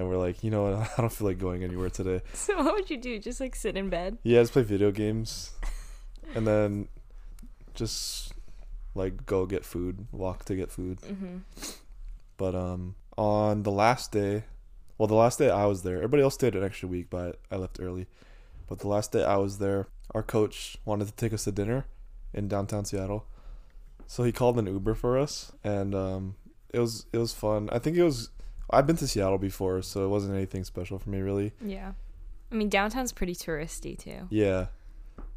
and 0.00 0.08
we're 0.08 0.16
like, 0.16 0.42
"You 0.42 0.50
know 0.50 0.62
what? 0.64 0.74
I 0.98 1.00
don't 1.00 1.12
feel 1.12 1.26
like 1.28 1.38
going 1.38 1.62
anywhere 1.62 1.90
today." 1.90 2.22
So 2.34 2.56
what 2.62 2.74
would 2.74 2.90
you 2.90 2.96
do? 2.96 3.18
Just 3.18 3.38
like 3.40 3.54
sit 3.54 3.76
in 3.76 3.90
bed? 3.90 4.18
Yeah, 4.22 4.40
just 4.40 4.52
play 4.52 4.62
video 4.62 4.90
games 4.90 5.50
and 6.34 6.46
then 6.46 6.88
just 7.74 8.32
like 8.94 9.26
go 9.26 9.46
get 9.46 9.64
food, 9.64 10.06
walk 10.10 10.44
to 10.46 10.56
get 10.56 10.70
food. 10.72 11.00
Mhm. 11.02 11.42
But 12.36 12.54
um 12.54 12.94
on 13.16 13.62
the 13.62 13.70
last 13.70 14.10
day, 14.12 14.44
well 14.98 15.06
the 15.06 15.14
last 15.14 15.38
day 15.38 15.50
I 15.50 15.66
was 15.66 15.82
there, 15.82 15.96
everybody 15.96 16.22
else 16.22 16.34
stayed 16.34 16.54
an 16.54 16.64
extra 16.64 16.88
week, 16.88 17.08
but 17.10 17.38
I 17.50 17.56
left 17.56 17.78
early. 17.80 18.06
But 18.66 18.78
the 18.80 18.88
last 18.88 19.12
day 19.12 19.22
I 19.24 19.36
was 19.36 19.58
there, 19.58 19.88
our 20.14 20.22
coach 20.22 20.76
wanted 20.84 21.06
to 21.08 21.12
take 21.14 21.32
us 21.32 21.44
to 21.44 21.52
dinner 21.52 21.86
in 22.32 22.48
downtown 22.48 22.84
Seattle. 22.84 23.26
So 24.06 24.22
he 24.24 24.32
called 24.32 24.58
an 24.58 24.66
Uber 24.66 24.94
for 24.94 25.18
us 25.18 25.52
and 25.62 25.94
um 25.94 26.36
it 26.72 26.80
was 26.80 27.06
it 27.12 27.18
was 27.18 27.32
fun. 27.34 27.68
I 27.72 27.78
think 27.78 27.96
it 27.96 28.04
was 28.04 28.30
I've 28.72 28.86
been 28.86 28.96
to 28.96 29.06
Seattle 29.08 29.38
before, 29.38 29.82
so 29.82 30.04
it 30.04 30.08
wasn't 30.08 30.34
anything 30.34 30.64
special 30.64 30.98
for 30.98 31.10
me 31.10 31.18
really. 31.20 31.52
Yeah. 31.64 31.92
I 32.52 32.54
mean, 32.54 32.68
downtown's 32.68 33.12
pretty 33.12 33.34
touristy 33.34 33.98
too. 33.98 34.26
Yeah. 34.30 34.66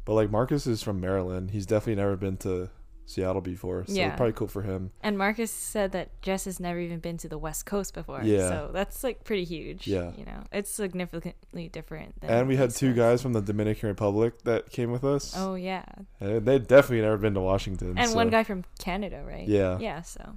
But 0.04 0.14
like 0.14 0.30
Marcus 0.30 0.66
is 0.66 0.82
from 0.82 1.00
Maryland. 1.00 1.50
He's 1.52 1.66
definitely 1.66 1.96
never 2.02 2.16
been 2.16 2.36
to 2.38 2.68
Seattle 3.06 3.40
before. 3.42 3.84
So 3.86 3.92
Yeah. 3.92 4.08
it's 4.08 4.16
probably 4.16 4.32
cool 4.32 4.48
for 4.48 4.62
him. 4.62 4.90
And 5.02 5.16
Marcus 5.18 5.50
said 5.50 5.92
that 5.92 6.20
Jess 6.22 6.46
has 6.46 6.58
never 6.58 6.78
even 6.78 6.98
been 7.00 7.16
to 7.18 7.28
the 7.28 7.38
West 7.38 7.66
Coast 7.66 7.94
before. 7.94 8.20
Yeah. 8.22 8.48
So 8.48 8.70
that's 8.72 9.04
like 9.04 9.24
pretty 9.24 9.44
huge. 9.44 9.86
Yeah. 9.86 10.12
You 10.16 10.24
know, 10.24 10.44
it's 10.52 10.70
significantly 10.70 11.68
different. 11.68 12.20
Than 12.20 12.30
And 12.30 12.48
we 12.48 12.56
had 12.56 12.70
two 12.70 12.88
Coast. 12.88 12.96
guys 12.96 13.22
from 13.22 13.32
the 13.34 13.42
Dominican 13.42 13.88
Republic 13.88 14.42
that 14.44 14.70
came 14.70 14.90
with 14.90 15.04
us. 15.04 15.34
Oh 15.36 15.54
yeah, 15.54 15.84
And 16.20 16.44
they'd 16.46 16.66
definitely 16.66 17.02
never 17.02 17.16
been 17.18 17.34
to 17.34 17.40
Washington. 17.40 17.94
and 17.98 18.10
so- 18.10 18.16
one 18.16 18.30
guy 18.30 18.42
from 18.42 18.64
Canada, 18.78 19.22
right? 19.26 19.46
Yeah. 19.46 19.78
Yeah. 19.78 20.02
So. 20.02 20.36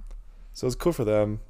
So 0.52 0.66
it's 0.66 0.76
cool 0.76 0.92
for 0.92 1.04
them. 1.04 1.40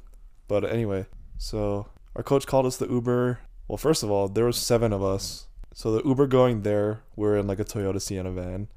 But 0.49 0.65
anyway, 0.65 1.07
so 1.39 1.87
our 2.15 2.23
coach 2.23 2.47
called 2.47 2.67
us 2.67 2.77
the 2.77 2.89
Uber. 2.89 3.41
Well, 3.69 3.79
first 3.79 4.03
of 4.03 4.11
all, 4.11 4.29
there 4.29 4.45
was 4.45 4.57
seven 4.57 4.93
of 4.93 5.03
us. 5.03 5.47
So 5.73 5.93
the 5.93 6.03
Uber 6.07 6.27
going 6.27 6.63
there, 6.63 7.03
we're 7.17 7.37
in 7.37 7.47
like 7.47 7.61
a 7.61 7.65
Toyota 7.65 8.01
Sienna 8.01 8.33
van, 8.33 8.69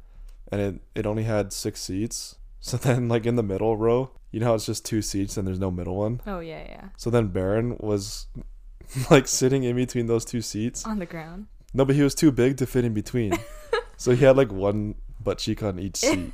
and 0.52 0.62
it 0.62 0.82
it 0.96 1.06
only 1.06 1.24
had 1.24 1.52
six 1.52 1.82
seats. 1.82 2.36
So 2.64 2.78
then, 2.78 3.10
like 3.10 3.26
in 3.26 3.38
the 3.38 3.42
middle 3.42 3.76
row, 3.76 4.12
you 4.30 4.40
know 4.40 4.46
how 4.46 4.54
it's 4.54 4.68
just 4.68 4.86
two 4.86 5.02
seats 5.02 5.36
and 5.36 5.48
there's 5.48 5.60
no 5.60 5.72
middle 5.72 5.96
one. 5.96 6.22
Oh 6.28 6.42
yeah, 6.42 6.64
yeah. 6.70 6.90
So 6.96 7.10
then 7.10 7.30
Baron 7.30 7.76
was 7.80 8.28
like 9.10 9.28
sitting 9.28 9.64
in 9.64 9.76
between 9.76 10.06
those 10.06 10.26
two 10.26 10.42
seats. 10.44 10.86
On 10.86 11.00
the 11.00 11.08
ground. 11.08 11.48
No, 11.74 11.86
but 11.86 11.96
he 11.96 12.04
was 12.04 12.14
too 12.14 12.32
big 12.32 12.58
to 12.58 12.68
fit 12.68 12.86
in 12.86 12.94
between. 12.94 13.34
so 13.98 14.12
he 14.12 14.24
had 14.24 14.38
like 14.38 14.52
one 14.52 14.94
butt 15.20 15.40
cheek 15.40 15.64
on 15.64 15.80
each 15.80 15.98
seat. 15.98 16.34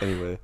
anyway, 0.00 0.38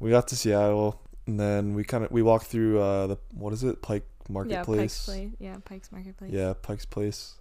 we 0.00 0.08
got 0.08 0.26
to 0.28 0.36
Seattle 0.36 1.02
and 1.26 1.38
then 1.38 1.74
we 1.74 1.84
kind 1.84 2.04
of 2.04 2.10
we 2.10 2.22
walked 2.22 2.46
through 2.46 2.80
uh 2.80 3.06
the 3.06 3.18
what 3.34 3.52
is 3.52 3.62
it? 3.62 3.82
Pike 3.82 4.06
Yeah, 4.28 4.58
Pike's 4.58 4.66
Marketplace. 4.66 5.04
Place. 5.04 5.30
Yeah, 5.38 5.56
Pike's 5.64 5.92
Marketplace. 5.92 6.30
Yeah, 6.32 6.54
Pike's 6.60 6.86
Place. 6.86 7.34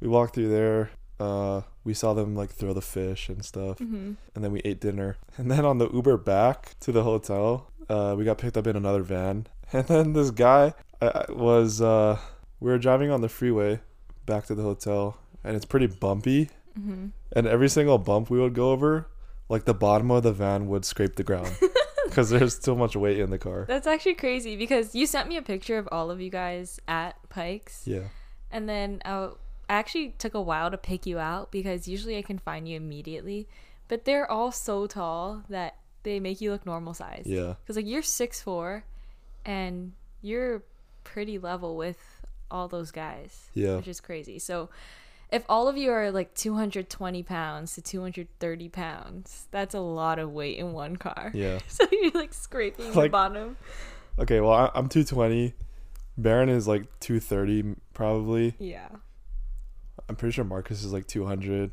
We 0.00 0.08
walked 0.08 0.34
through 0.34 0.48
there. 0.50 0.90
Uh 1.20 1.62
we 1.84 1.94
saw 1.94 2.14
them 2.14 2.36
like 2.36 2.50
throw 2.50 2.72
the 2.72 2.80
fish 2.82 3.28
and 3.28 3.44
stuff 3.44 3.78
hmm 3.78 4.12
and 4.34 4.44
then 4.44 4.52
we 4.52 4.60
ate 4.64 4.80
dinner. 4.80 5.16
And 5.38 5.50
then 5.50 5.64
on 5.64 5.78
the 5.78 5.90
Uber 5.90 6.16
back 6.18 6.78
to 6.80 6.92
the 6.92 7.02
hotel, 7.02 7.70
uh, 7.88 8.14
we 8.16 8.24
got 8.24 8.38
picked 8.38 8.56
up 8.56 8.66
in 8.66 8.76
another 8.76 9.02
van. 9.02 9.46
And 9.72 9.86
then 9.86 10.12
this 10.12 10.30
guy 10.30 10.74
uh, 11.00 11.24
was, 11.28 11.80
uh, 11.82 12.18
we 12.60 12.70
were 12.70 12.78
driving 12.78 13.10
on 13.10 13.20
the 13.20 13.28
freeway 13.28 13.80
back 14.26 14.46
to 14.46 14.54
the 14.54 14.62
hotel, 14.62 15.18
and 15.44 15.56
it's 15.56 15.66
pretty 15.66 15.86
bumpy. 15.86 16.50
hmm 16.74 17.08
And 17.34 17.46
every 17.46 17.68
single 17.68 17.98
bump 17.98 18.30
we 18.30 18.38
would 18.40 18.54
go 18.54 18.70
over, 18.70 19.08
like 19.48 19.64
the 19.64 19.74
bottom 19.74 20.10
of 20.10 20.22
the 20.22 20.32
van 20.32 20.68
would 20.68 20.84
scrape 20.84 21.16
the 21.16 21.24
ground 21.24 21.52
because 22.10 22.30
there's 22.30 22.58
too 22.58 22.74
much 22.76 22.96
weight 22.96 23.18
in 23.18 23.30
the 23.30 23.38
car. 23.38 23.64
That's 23.68 23.86
actually 23.86 24.14
crazy 24.14 24.56
because 24.56 24.94
you 24.94 25.06
sent 25.06 25.28
me 25.28 25.36
a 25.36 25.42
picture 25.42 25.78
of 25.78 25.88
all 25.92 26.10
of 26.10 26.20
you 26.20 26.30
guys 26.30 26.80
at 26.88 27.16
Pike's, 27.28 27.82
Yeah. 27.86 28.08
and 28.50 28.68
then 28.68 29.00
I 29.04 29.30
actually 29.68 30.14
took 30.18 30.34
a 30.34 30.40
while 30.40 30.70
to 30.70 30.78
pick 30.78 31.06
you 31.06 31.18
out 31.18 31.50
because 31.52 31.86
usually 31.88 32.16
I 32.16 32.22
can 32.22 32.38
find 32.38 32.68
you 32.68 32.76
immediately, 32.76 33.46
but 33.88 34.04
they're 34.04 34.30
all 34.30 34.50
so 34.52 34.86
tall 34.86 35.42
that 35.48 35.76
they 36.04 36.20
make 36.20 36.40
you 36.40 36.52
look 36.52 36.64
normal 36.64 36.94
size. 36.94 37.24
Yeah. 37.26 37.54
Because 37.62 37.76
like 37.76 37.86
you're 37.86 38.02
six 38.02 38.40
four, 38.40 38.84
and 39.44 39.92
you're 40.22 40.62
pretty 41.04 41.38
level 41.38 41.76
with 41.76 41.98
all 42.50 42.68
those 42.68 42.90
guys. 42.90 43.50
Yeah. 43.54 43.76
Which 43.76 43.88
is 43.88 44.00
crazy. 44.00 44.38
So 44.38 44.70
if 45.30 45.44
all 45.48 45.68
of 45.68 45.76
you 45.76 45.90
are 45.90 46.10
like 46.10 46.34
220 46.34 47.22
pounds 47.22 47.74
to 47.74 47.82
230 47.82 48.68
pounds, 48.68 49.46
that's 49.50 49.74
a 49.74 49.80
lot 49.80 50.18
of 50.18 50.30
weight 50.32 50.58
in 50.58 50.72
one 50.72 50.96
car. 50.96 51.30
Yeah. 51.34 51.58
So 51.68 51.84
you're 51.92 52.10
like 52.12 52.32
scraping 52.34 52.92
the 52.92 53.08
bottom. 53.08 53.56
Okay, 54.18 54.40
well, 54.40 54.52
I- 54.52 54.70
I'm 54.74 54.88
220. 54.88 55.54
Baron 56.16 56.48
is 56.48 56.66
like 56.66 56.82
230 57.00 57.76
probably. 57.94 58.54
Yeah. 58.58 58.88
I'm 60.08 60.16
pretty 60.16 60.32
sure 60.32 60.44
Marcus 60.44 60.82
is 60.84 60.92
like 60.92 61.06
200. 61.06 61.72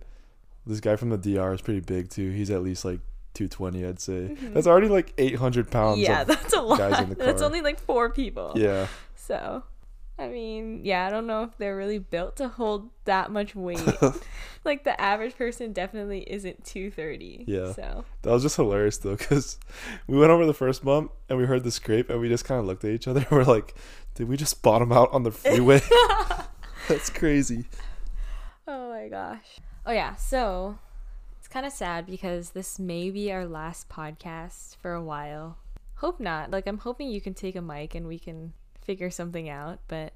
This 0.67 0.79
guy 0.79 0.95
from 0.95 1.09
the 1.09 1.17
DR 1.17 1.53
is 1.53 1.62
pretty 1.62 1.79
big 1.79 2.09
too. 2.09 2.31
He's 2.31 2.50
at 2.51 2.62
least 2.63 2.83
like 2.85 3.00
220, 3.35 3.85
I'd 3.85 4.00
say. 4.00 4.13
Mm-hmm. 4.13 4.53
That's 4.53 4.67
already 4.67 4.89
like 4.89 5.13
800 5.17 5.71
pounds. 5.71 6.00
yeah, 6.00 6.24
that's 6.24 6.53
a 6.53 6.62
lot. 6.62 6.77
guys 6.77 7.00
in 7.01 7.09
the 7.09 7.15
That's 7.15 7.39
car. 7.41 7.45
only 7.47 7.62
like 7.62 7.79
four 7.79 8.09
people. 8.09 8.51
yeah. 8.55 8.88
So, 9.15 9.63
I 10.17 10.29
mean, 10.29 10.81
yeah, 10.86 11.05
I 11.05 11.10
don't 11.10 11.27
know 11.27 11.43
if 11.43 11.57
they're 11.57 11.75
really 11.75 12.00
built 12.00 12.38
to 12.38 12.48
hold 12.48 12.89
that 13.03 13.31
much 13.31 13.53
weight. 13.53 13.86
like 14.63 14.86
the 14.86 15.00
average 15.00 15.36
person 15.38 15.74
definitely 15.74 16.22
isn't 16.22 16.63
230. 16.63 17.43
Yeah. 17.48 17.74
So, 17.74 18.05
That 18.22 18.31
was 18.31 18.43
just 18.43 18.55
hilarious 18.55 18.98
though, 18.98 19.17
because 19.17 19.60
we 20.07 20.17
went 20.17 20.31
over 20.31 20.45
the 20.45 20.53
first 20.53 20.86
bump 20.86 21.12
and 21.27 21.38
we 21.38 21.45
heard 21.45 21.65
the 21.65 21.72
scrape 21.72 22.10
and 22.10 22.22
we 22.22 22.29
just 22.29 22.45
kind 22.45 22.60
of 22.62 22.65
looked 22.65 22.86
at 22.86 22.91
each 22.91 23.07
other. 23.10 23.25
We're 23.29 23.43
like, 23.43 23.75
did 24.13 24.29
we 24.29 24.38
just 24.38 24.62
bottom 24.62 24.93
out 24.93 25.12
on 25.12 25.24
the 25.24 25.31
freeway? 25.31 25.81
That's 26.88 27.10
crazy. 27.10 27.65
oh 28.67 28.89
my 28.89 29.10
gosh. 29.10 29.57
Oh 29.86 29.91
yeah, 29.91 30.15
so 30.15 30.77
it's 31.39 31.50
kind 31.50 31.65
of 31.65 31.74
sad 31.74 32.05
because 32.05 32.51
this 32.51 32.79
may 32.79 33.10
be 33.12 33.31
our 33.34 33.45
last 33.45 33.89
podcast 33.89 34.77
for 34.77 34.93
a 34.93 35.03
while. 35.03 35.57
Hope 35.95 36.22
not. 36.22 36.51
Like 36.51 36.67
I'm 36.67 36.77
hoping 36.77 37.10
you 37.10 37.19
can 37.19 37.34
take 37.34 37.55
a 37.57 37.62
mic 37.62 37.95
and 37.95 38.07
we 38.07 38.17
can 38.17 38.53
figure 38.86 39.10
something 39.10 39.50
out, 39.50 39.80
but 39.88 40.13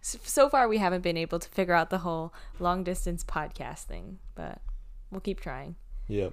so 0.00 0.48
far 0.48 0.68
we 0.68 0.78
haven't 0.78 1.02
been 1.02 1.16
able 1.16 1.38
to 1.38 1.48
figure 1.48 1.74
out 1.74 1.90
the 1.90 1.98
whole 1.98 2.32
long 2.58 2.82
distance 2.82 3.22
podcast 3.24 3.84
thing, 3.84 4.18
but 4.34 4.60
we'll 5.10 5.20
keep 5.20 5.40
trying. 5.40 5.76
Yep. 6.08 6.32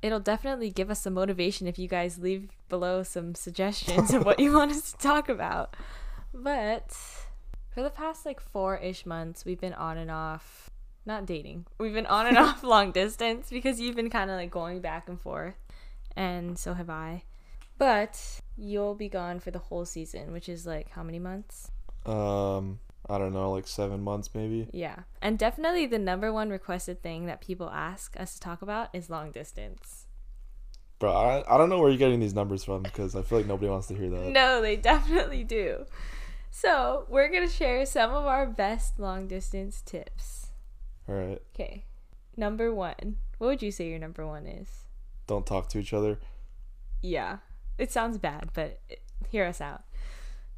It'll 0.00 0.20
definitely 0.20 0.70
give 0.70 0.90
us 0.90 1.02
some 1.02 1.14
motivation 1.14 1.66
if 1.66 1.78
you 1.78 1.88
guys 1.88 2.18
leave 2.18 2.50
below 2.68 3.02
some 3.02 3.34
suggestions 3.46 4.12
of 4.12 4.24
what 4.24 4.40
you 4.40 4.52
want 4.52 4.72
us 4.72 4.92
to 4.92 4.98
talk 4.98 5.28
about. 5.28 5.76
But 6.34 6.96
for 7.70 7.82
the 7.82 7.90
past 7.90 8.24
like 8.26 8.40
four 8.40 8.76
ish 8.78 9.06
months, 9.06 9.44
we've 9.44 9.60
been 9.60 9.74
on 9.74 9.98
and 9.98 10.10
off, 10.10 10.70
not 11.04 11.26
dating, 11.26 11.66
we've 11.78 11.94
been 11.94 12.06
on 12.06 12.26
and 12.26 12.38
off 12.38 12.62
long 12.62 12.92
distance 12.92 13.48
because 13.50 13.80
you've 13.80 13.96
been 13.96 14.10
kind 14.10 14.30
of 14.30 14.36
like 14.36 14.50
going 14.50 14.80
back 14.80 15.08
and 15.08 15.20
forth, 15.20 15.56
and 16.16 16.58
so 16.58 16.74
have 16.74 16.90
I. 16.90 17.24
But 17.78 18.40
you'll 18.56 18.94
be 18.94 19.08
gone 19.08 19.40
for 19.40 19.50
the 19.50 19.58
whole 19.58 19.84
season, 19.84 20.32
which 20.32 20.48
is 20.48 20.66
like 20.66 20.90
how 20.90 21.02
many 21.02 21.18
months? 21.18 21.70
Um, 22.06 22.80
I 23.08 23.18
don't 23.18 23.32
know, 23.32 23.50
like 23.52 23.66
seven 23.66 24.02
months 24.02 24.30
maybe. 24.34 24.68
Yeah. 24.72 25.00
And 25.20 25.38
definitely 25.38 25.86
the 25.86 25.98
number 25.98 26.32
one 26.32 26.50
requested 26.50 27.02
thing 27.02 27.26
that 27.26 27.40
people 27.40 27.70
ask 27.70 28.18
us 28.18 28.34
to 28.34 28.40
talk 28.40 28.62
about 28.62 28.88
is 28.92 29.10
long 29.10 29.32
distance. 29.32 30.06
Bro, 30.98 31.12
I, 31.12 31.54
I 31.54 31.58
don't 31.58 31.68
know 31.68 31.80
where 31.80 31.90
you're 31.90 31.98
getting 31.98 32.20
these 32.20 32.34
numbers 32.34 32.62
from 32.62 32.82
because 32.82 33.16
I 33.16 33.22
feel 33.22 33.38
like 33.38 33.46
nobody 33.48 33.68
wants 33.68 33.88
to 33.88 33.94
hear 33.94 34.08
that. 34.10 34.30
No, 34.30 34.62
they 34.62 34.76
definitely 34.92 35.42
do. 35.42 35.84
So, 36.54 37.06
we're 37.08 37.28
going 37.28 37.48
to 37.48 37.52
share 37.52 37.84
some 37.86 38.12
of 38.12 38.26
our 38.26 38.46
best 38.46 39.00
long 39.00 39.26
distance 39.26 39.80
tips. 39.80 40.48
All 41.08 41.14
right. 41.14 41.42
Okay. 41.54 41.86
Number 42.36 42.72
one. 42.72 43.16
What 43.38 43.48
would 43.48 43.62
you 43.62 43.72
say 43.72 43.88
your 43.88 43.98
number 43.98 44.24
one 44.24 44.46
is? 44.46 44.68
Don't 45.26 45.44
talk 45.46 45.68
to 45.70 45.78
each 45.78 45.92
other. 45.92 46.20
Yeah. 47.00 47.38
It 47.78 47.90
sounds 47.90 48.18
bad, 48.18 48.50
but 48.54 48.80
hear 49.28 49.44
us 49.44 49.60
out. 49.60 49.82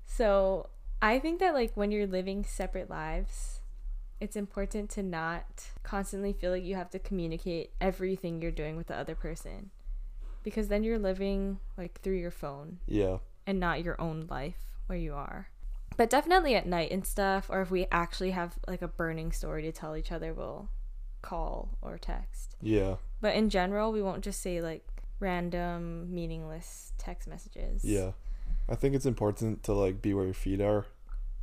So, 0.06 0.68
I 1.02 1.18
think 1.18 1.40
that 1.40 1.54
like 1.54 1.72
when 1.76 1.90
you're 1.90 2.06
living 2.06 2.44
separate 2.44 2.88
lives, 2.90 3.60
it's 4.20 4.36
important 4.36 4.90
to 4.90 5.02
not 5.02 5.44
constantly 5.82 6.32
feel 6.32 6.50
like 6.52 6.64
you 6.64 6.76
have 6.76 6.90
to 6.90 6.98
communicate 6.98 7.72
everything 7.80 8.40
you're 8.40 8.50
doing 8.50 8.76
with 8.76 8.86
the 8.86 8.96
other 8.96 9.14
person. 9.14 9.70
Because 10.42 10.68
then 10.68 10.82
you're 10.84 10.98
living 10.98 11.58
like 11.76 12.00
through 12.00 12.16
your 12.16 12.30
phone 12.30 12.78
Yeah. 12.86 13.18
and 13.46 13.58
not 13.58 13.82
your 13.82 14.00
own 14.00 14.26
life 14.30 14.58
where 14.86 14.98
you 14.98 15.14
are. 15.14 15.48
But 15.96 16.10
definitely 16.10 16.54
at 16.54 16.66
night 16.66 16.90
and 16.90 17.06
stuff, 17.06 17.46
or 17.50 17.60
if 17.62 17.70
we 17.70 17.86
actually 17.90 18.32
have 18.32 18.58
like 18.66 18.82
a 18.82 18.88
burning 18.88 19.32
story 19.32 19.62
to 19.62 19.72
tell 19.72 19.96
each 19.96 20.10
other, 20.12 20.32
we'll 20.34 20.68
call 21.22 21.76
or 21.80 21.98
text. 21.98 22.56
Yeah. 22.60 22.96
But 23.20 23.34
in 23.34 23.48
general, 23.48 23.92
we 23.92 24.02
won't 24.02 24.24
just 24.24 24.40
say 24.40 24.60
like 24.60 24.84
random, 25.24 26.14
meaningless 26.14 26.92
text 26.98 27.26
messages. 27.28 27.84
Yeah. 27.84 28.12
I 28.68 28.74
think 28.76 28.94
it's 28.94 29.06
important 29.06 29.62
to 29.64 29.72
like 29.72 30.00
be 30.00 30.14
where 30.14 30.24
your 30.24 30.34
feet 30.34 30.60
are 30.60 30.86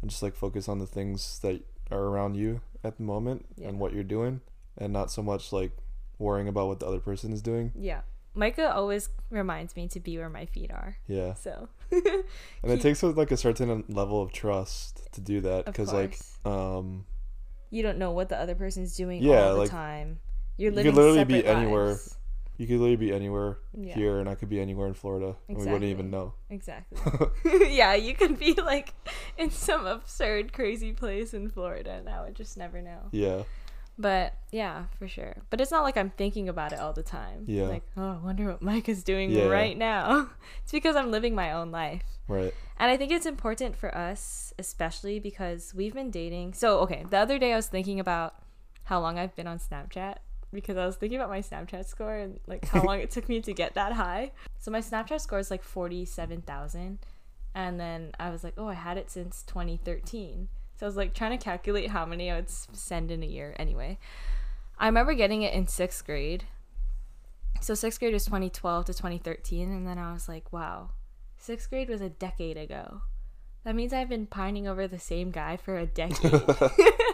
and 0.01 0.09
just 0.09 0.23
like 0.23 0.35
focus 0.35 0.69
on 0.69 0.79
the 0.79 0.87
things 0.87 1.39
that 1.39 1.61
are 1.91 1.99
around 2.05 2.35
you 2.35 2.61
at 2.83 2.97
the 2.97 3.03
moment 3.03 3.45
Yeah. 3.57 3.67
and 3.69 3.79
what 3.79 3.93
you're 3.93 4.03
doing 4.03 4.41
and 4.77 4.93
not 4.93 5.11
so 5.11 5.21
much 5.21 5.51
like 5.51 5.71
worrying 6.17 6.47
about 6.47 6.67
what 6.67 6.79
the 6.79 6.85
other 6.87 6.99
person 6.99 7.33
is 7.33 7.41
doing. 7.41 7.73
Yeah. 7.75 8.01
Micah 8.33 8.73
always 8.73 9.09
reminds 9.29 9.75
me 9.75 9.87
to 9.89 9.99
be 9.99 10.17
where 10.17 10.29
my 10.29 10.45
feet 10.45 10.71
are. 10.71 10.97
Yeah. 11.07 11.33
So, 11.33 11.67
And 11.91 12.71
it 12.71 12.77
He- 12.77 12.81
takes 12.81 13.03
like 13.03 13.31
a 13.31 13.37
certain 13.37 13.83
level 13.89 14.21
of 14.21 14.31
trust 14.31 15.11
to 15.13 15.19
do 15.21 15.41
that 15.41 15.65
because 15.65 15.91
like 15.91 16.17
um 16.45 17.05
you 17.69 17.83
don't 17.83 17.97
know 17.97 18.11
what 18.11 18.29
the 18.29 18.37
other 18.37 18.55
person's 18.55 18.95
doing 18.95 19.21
Yeah, 19.23 19.43
all 19.47 19.53
the 19.53 19.59
like, 19.61 19.69
time. 19.69 20.19
You're 20.57 20.71
you 20.71 20.75
living 20.77 20.91
could 20.91 20.97
literally 21.01 21.23
be 21.25 21.41
separate 21.41 21.57
anywhere 21.57 21.87
lives. 21.87 22.17
You 22.61 22.67
could 22.67 22.77
literally 22.79 22.95
be 23.07 23.11
anywhere 23.11 23.57
Yeah. 23.73 23.95
here 23.95 24.19
and 24.19 24.29
I 24.29 24.35
could 24.35 24.49
be 24.49 24.59
anywhere 24.61 24.87
in 24.87 24.93
Florida 24.93 25.35
and 25.47 25.57
we 25.57 25.65
wouldn't 25.65 25.83
even 25.95 26.11
know. 26.11 26.35
Exactly. 26.51 26.99
yeah, 27.71 27.95
you 27.95 28.13
could 28.13 28.37
be 28.37 28.53
like 28.53 28.93
in 29.37 29.49
some 29.49 29.87
absurd, 29.87 30.53
crazy 30.53 30.91
place 30.93 31.33
in 31.33 31.49
Florida, 31.49 31.91
and 31.93 32.07
I 32.07 32.21
would 32.23 32.35
just 32.35 32.57
never 32.57 32.79
know. 32.81 33.09
yeah. 33.11 33.43
But 33.97 34.33
yeah, 34.51 34.85
for 34.97 35.07
sure. 35.07 35.35
But 35.49 35.59
it's 35.61 35.69
not 35.69 35.83
like 35.83 35.97
I'm 35.97 36.11
thinking 36.11 36.49
about 36.49 36.71
it 36.71 36.79
all 36.79 36.93
the 36.93 37.03
time. 37.03 37.43
Yeah. 37.45 37.67
Like, 37.67 37.83
oh, 37.97 38.11
I 38.21 38.23
wonder 38.23 38.45
what 38.47 38.61
Mike 38.61 38.87
is 38.89 39.03
doing 39.03 39.29
Yeah. 39.31 39.45
right 39.47 39.77
now. 39.77 40.29
It's 40.63 40.71
because 40.71 40.95
I'm 40.95 41.11
living 41.11 41.35
my 41.35 41.51
own 41.51 41.71
life. 41.71 42.03
Right. 42.27 42.53
And 42.79 42.89
I 42.91 42.97
think 42.97 43.11
it's 43.11 43.25
important 43.25 43.75
for 43.75 43.93
us, 43.95 44.53
especially 44.57 45.19
because 45.19 45.73
we've 45.75 45.93
been 45.93 46.09
dating. 46.11 46.53
So, 46.53 46.79
okay, 46.79 47.05
the 47.09 47.17
other 47.17 47.37
day 47.37 47.53
I 47.53 47.55
was 47.57 47.67
thinking 47.67 47.99
about 47.99 48.35
how 48.85 48.99
long 49.01 49.19
I've 49.19 49.35
been 49.35 49.47
on 49.47 49.59
Snapchat 49.59 50.17
because 50.53 50.77
I 50.77 50.85
was 50.85 50.95
thinking 50.95 51.19
about 51.19 51.29
my 51.29 51.41
Snapchat 51.41 51.85
score 51.85 52.15
and 52.15 52.39
like 52.47 52.65
how 52.65 52.83
long 52.85 52.99
it 52.99 53.11
took 53.11 53.29
me 53.29 53.41
to 53.41 53.53
get 53.53 53.73
that 53.75 53.93
high. 53.93 54.31
So, 54.59 54.71
my 54.71 54.79
Snapchat 54.79 55.21
score 55.21 55.39
is 55.39 55.51
like 55.51 55.63
47,000. 55.63 56.99
And 57.53 57.79
then 57.79 58.11
I 58.19 58.29
was 58.29 58.43
like, 58.43 58.53
oh, 58.57 58.67
I 58.67 58.73
had 58.73 58.97
it 58.97 59.11
since 59.11 59.43
2013. 59.43 60.47
So, 60.75 60.85
I 60.85 60.87
was 60.87 60.97
like 60.97 61.13
trying 61.13 61.37
to 61.37 61.43
calculate 61.43 61.89
how 61.89 62.05
many 62.05 62.31
I 62.31 62.35
would 62.35 62.49
send 62.49 63.11
in 63.11 63.23
a 63.23 63.27
year. 63.27 63.55
Anyway, 63.57 63.99
I 64.77 64.85
remember 64.87 65.13
getting 65.13 65.41
it 65.41 65.53
in 65.53 65.67
sixth 65.67 66.05
grade. 66.05 66.45
So, 67.59 67.73
sixth 67.73 67.99
grade 67.99 68.13
was 68.13 68.25
2012 68.25 68.85
to 68.85 68.93
2013. 68.93 69.71
And 69.71 69.87
then 69.87 69.97
I 69.97 70.13
was 70.13 70.27
like, 70.27 70.51
wow, 70.51 70.91
Sixth 71.41 71.71
grade 71.71 71.89
was 71.89 72.01
a 72.01 72.09
decade 72.09 72.55
ago. 72.55 73.01
That 73.63 73.75
means 73.75 73.93
I've 73.93 74.09
been 74.09 74.25
pining 74.25 74.67
over 74.67 74.87
the 74.87 74.99
same 74.99 75.31
guy 75.31 75.57
for 75.57 75.77
a 75.77 75.85
decade. 75.85 76.41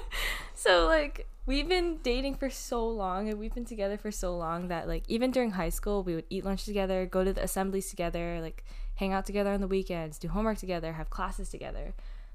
so 0.56 0.86
like 0.86 1.28
we've 1.46 1.68
been 1.68 1.98
dating 2.04 2.36
for 2.36 2.50
so 2.50 2.88
long 2.88 3.30
and 3.30 3.40
we've 3.40 3.54
been 3.54 3.66
together 3.66 3.98
for 3.98 4.12
so 4.12 4.36
long 4.38 4.70
that 4.70 4.88
like 4.88 5.04
even 5.08 5.32
during 5.32 5.52
high 5.52 5.70
school 5.70 6.04
we 6.04 6.16
would 6.16 6.26
eat 6.30 6.46
lunch 6.46 6.66
together, 6.66 7.06
go 7.06 7.24
to 7.24 7.34
the 7.34 7.44
assemblies 7.44 7.90
together, 7.90 8.40
like 8.42 8.64
hang 8.96 9.14
out 9.14 9.26
together 9.26 9.52
on 9.52 9.62
the 9.62 9.68
weekends, 9.68 10.18
do 10.18 10.28
homework 10.30 10.58
together, 10.58 10.94
have 10.94 11.10
classes 11.10 11.50
together. 11.50 11.94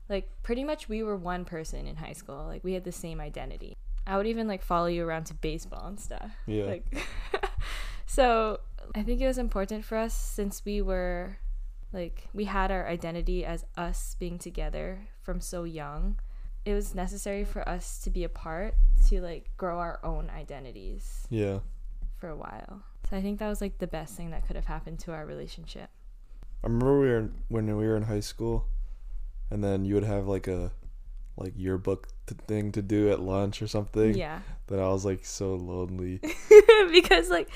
Like 0.08 0.30
pretty 0.42 0.64
much 0.64 0.88
we 0.88 1.02
were 1.02 1.16
one 1.16 1.44
person 1.44 1.86
in 1.86 1.96
high 1.96 2.12
school. 2.12 2.44
Like 2.46 2.64
we 2.64 2.74
had 2.74 2.84
the 2.84 2.92
same 2.92 3.20
identity. 3.20 3.76
I 4.06 4.16
would 4.16 4.26
even 4.26 4.46
like 4.46 4.62
follow 4.62 4.86
you 4.86 5.06
around 5.06 5.24
to 5.26 5.34
baseball 5.34 5.86
and 5.86 5.98
stuff. 5.98 6.32
Yeah. 6.46 6.64
Like 6.64 7.06
so 8.06 8.60
I 8.94 9.02
think 9.02 9.20
it 9.20 9.26
was 9.26 9.38
important 9.38 9.84
for 9.84 9.96
us 9.96 10.14
since 10.14 10.64
we 10.64 10.82
were 10.82 11.38
like 11.92 12.28
we 12.32 12.44
had 12.44 12.70
our 12.70 12.86
identity 12.86 13.44
as 13.44 13.64
us 13.76 14.16
being 14.18 14.38
together 14.38 15.08
from 15.20 15.40
so 15.40 15.64
young. 15.64 16.18
It 16.64 16.74
was 16.74 16.94
necessary 16.94 17.44
for 17.44 17.68
us 17.68 17.98
to 18.04 18.10
be 18.10 18.24
apart 18.24 18.74
to 19.08 19.20
like 19.20 19.50
grow 19.56 19.78
our 19.78 19.98
own 20.04 20.30
identities 20.30 21.26
yeah. 21.28 21.58
for 22.16 22.28
a 22.28 22.36
while. 22.36 22.82
So 23.10 23.16
I 23.16 23.22
think 23.22 23.40
that 23.40 23.48
was 23.48 23.60
like 23.60 23.78
the 23.78 23.86
best 23.86 24.14
thing 24.16 24.30
that 24.30 24.46
could 24.46 24.56
have 24.56 24.66
happened 24.66 25.00
to 25.00 25.12
our 25.12 25.26
relationship. 25.26 25.90
I 26.64 26.68
remember 26.68 27.00
we 27.00 27.08
were 27.08 27.18
in, 27.18 27.34
when 27.48 27.66
we 27.76 27.86
were 27.86 27.96
in 27.96 28.04
high 28.04 28.20
school, 28.20 28.66
and 29.50 29.62
then 29.62 29.84
you 29.84 29.94
would 29.94 30.04
have 30.04 30.28
like 30.28 30.46
a 30.46 30.70
like 31.36 31.54
yearbook 31.56 32.08
t- 32.26 32.36
thing 32.46 32.70
to 32.72 32.82
do 32.82 33.10
at 33.10 33.20
lunch 33.20 33.60
or 33.60 33.66
something. 33.66 34.14
Yeah. 34.14 34.40
That 34.68 34.78
I 34.78 34.88
was 34.88 35.04
like 35.04 35.24
so 35.24 35.54
lonely. 35.54 36.20
because 36.92 37.28
like 37.28 37.50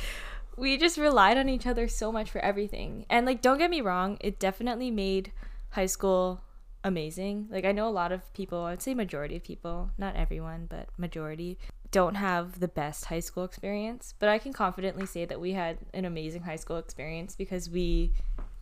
we 0.57 0.77
just 0.77 0.99
relied 0.99 1.39
on 1.39 1.49
each 1.49 1.67
other 1.67 1.89
so 1.89 2.11
much 2.11 2.31
for 2.31 2.41
everything. 2.41 3.07
And 3.11 3.27
like 3.27 3.43
don't 3.43 3.59
get 3.59 3.71
me 3.71 3.81
wrong, 3.81 4.17
it 4.21 4.39
definitely 4.39 4.91
made 4.91 5.33
high 5.71 5.87
school 5.87 6.41
amazing. 6.83 7.49
Like 7.51 7.65
I 7.65 7.73
know 7.73 7.89
a 7.89 7.91
lot 7.91 8.13
of 8.13 8.33
people, 8.33 8.65
I'd 8.65 8.83
say 8.83 8.95
majority 8.95 9.37
of 9.37 9.43
people, 9.43 9.91
not 9.99 10.17
everyone, 10.17 10.67
but 10.69 10.89
majority 10.97 11.59
don't 11.91 12.17
have 12.17 12.61
the 12.61 12.69
best 12.69 13.07
high 13.07 13.21
school 13.21 13.45
experience, 13.45 14.15
but 14.19 14.29
I 14.29 14.39
can 14.39 14.53
confidently 14.53 15.07
say 15.07 15.25
that 15.25 15.41
we 15.41 15.53
had 15.53 15.79
an 15.95 16.05
amazing 16.05 16.43
high 16.43 16.57
school 16.57 16.79
experience 16.79 17.35
because 17.37 17.71
we 17.71 18.13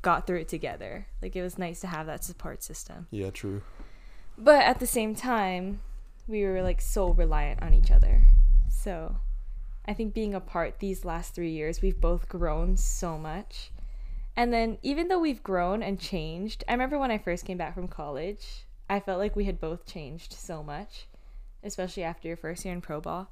got 0.03 0.27
through 0.27 0.41
it 0.41 0.49
together. 0.49 1.07
Like 1.23 1.37
it 1.37 1.43
was 1.43 1.59
nice 1.59 1.81
to 1.81 1.87
have 1.87 2.07
that 2.07 2.25
support 2.25 2.63
system. 2.63 3.07
Yeah, 3.11 3.31
true. 3.31 3.63
But 4.37 4.65
at 4.65 4.81
the 4.81 4.87
same 4.87 5.15
time, 5.15 5.81
we 6.27 6.45
were 6.45 6.63
like 6.63 6.81
so 6.81 7.11
reliant 7.11 7.63
on 7.63 7.75
each 7.75 7.91
other. 7.91 8.23
So 8.69 9.17
I 9.87 9.93
think 9.93 10.15
being 10.15 10.35
apart 10.35 10.77
these 10.79 11.05
last 11.05 11.35
three 11.35 11.51
years, 11.51 11.83
we've 11.83 12.01
both 12.01 12.29
grown 12.29 12.77
so 12.77 13.19
much. 13.19 13.71
And 14.37 14.53
then 14.53 14.79
even 14.83 15.09
though 15.09 15.21
we've 15.21 15.43
grown 15.43 15.83
and 15.83 16.01
changed, 16.01 16.65
I 16.67 16.73
remember 16.73 16.99
when 16.99 17.11
I 17.11 17.19
first 17.19 17.45
came 17.45 17.59
back 17.59 17.75
from 17.75 17.89
college, 17.89 18.65
I 18.89 19.01
felt 19.01 19.19
like 19.19 19.37
we 19.37 19.45
had 19.45 19.61
both 19.61 19.87
changed 19.87 20.33
so 20.33 20.63
much, 20.63 21.07
especially 21.63 22.03
after 22.03 22.29
your 22.29 22.37
first 22.37 22.65
year 22.65 22.75
in 22.75 22.81
pro 22.81 23.01
ball. 23.01 23.31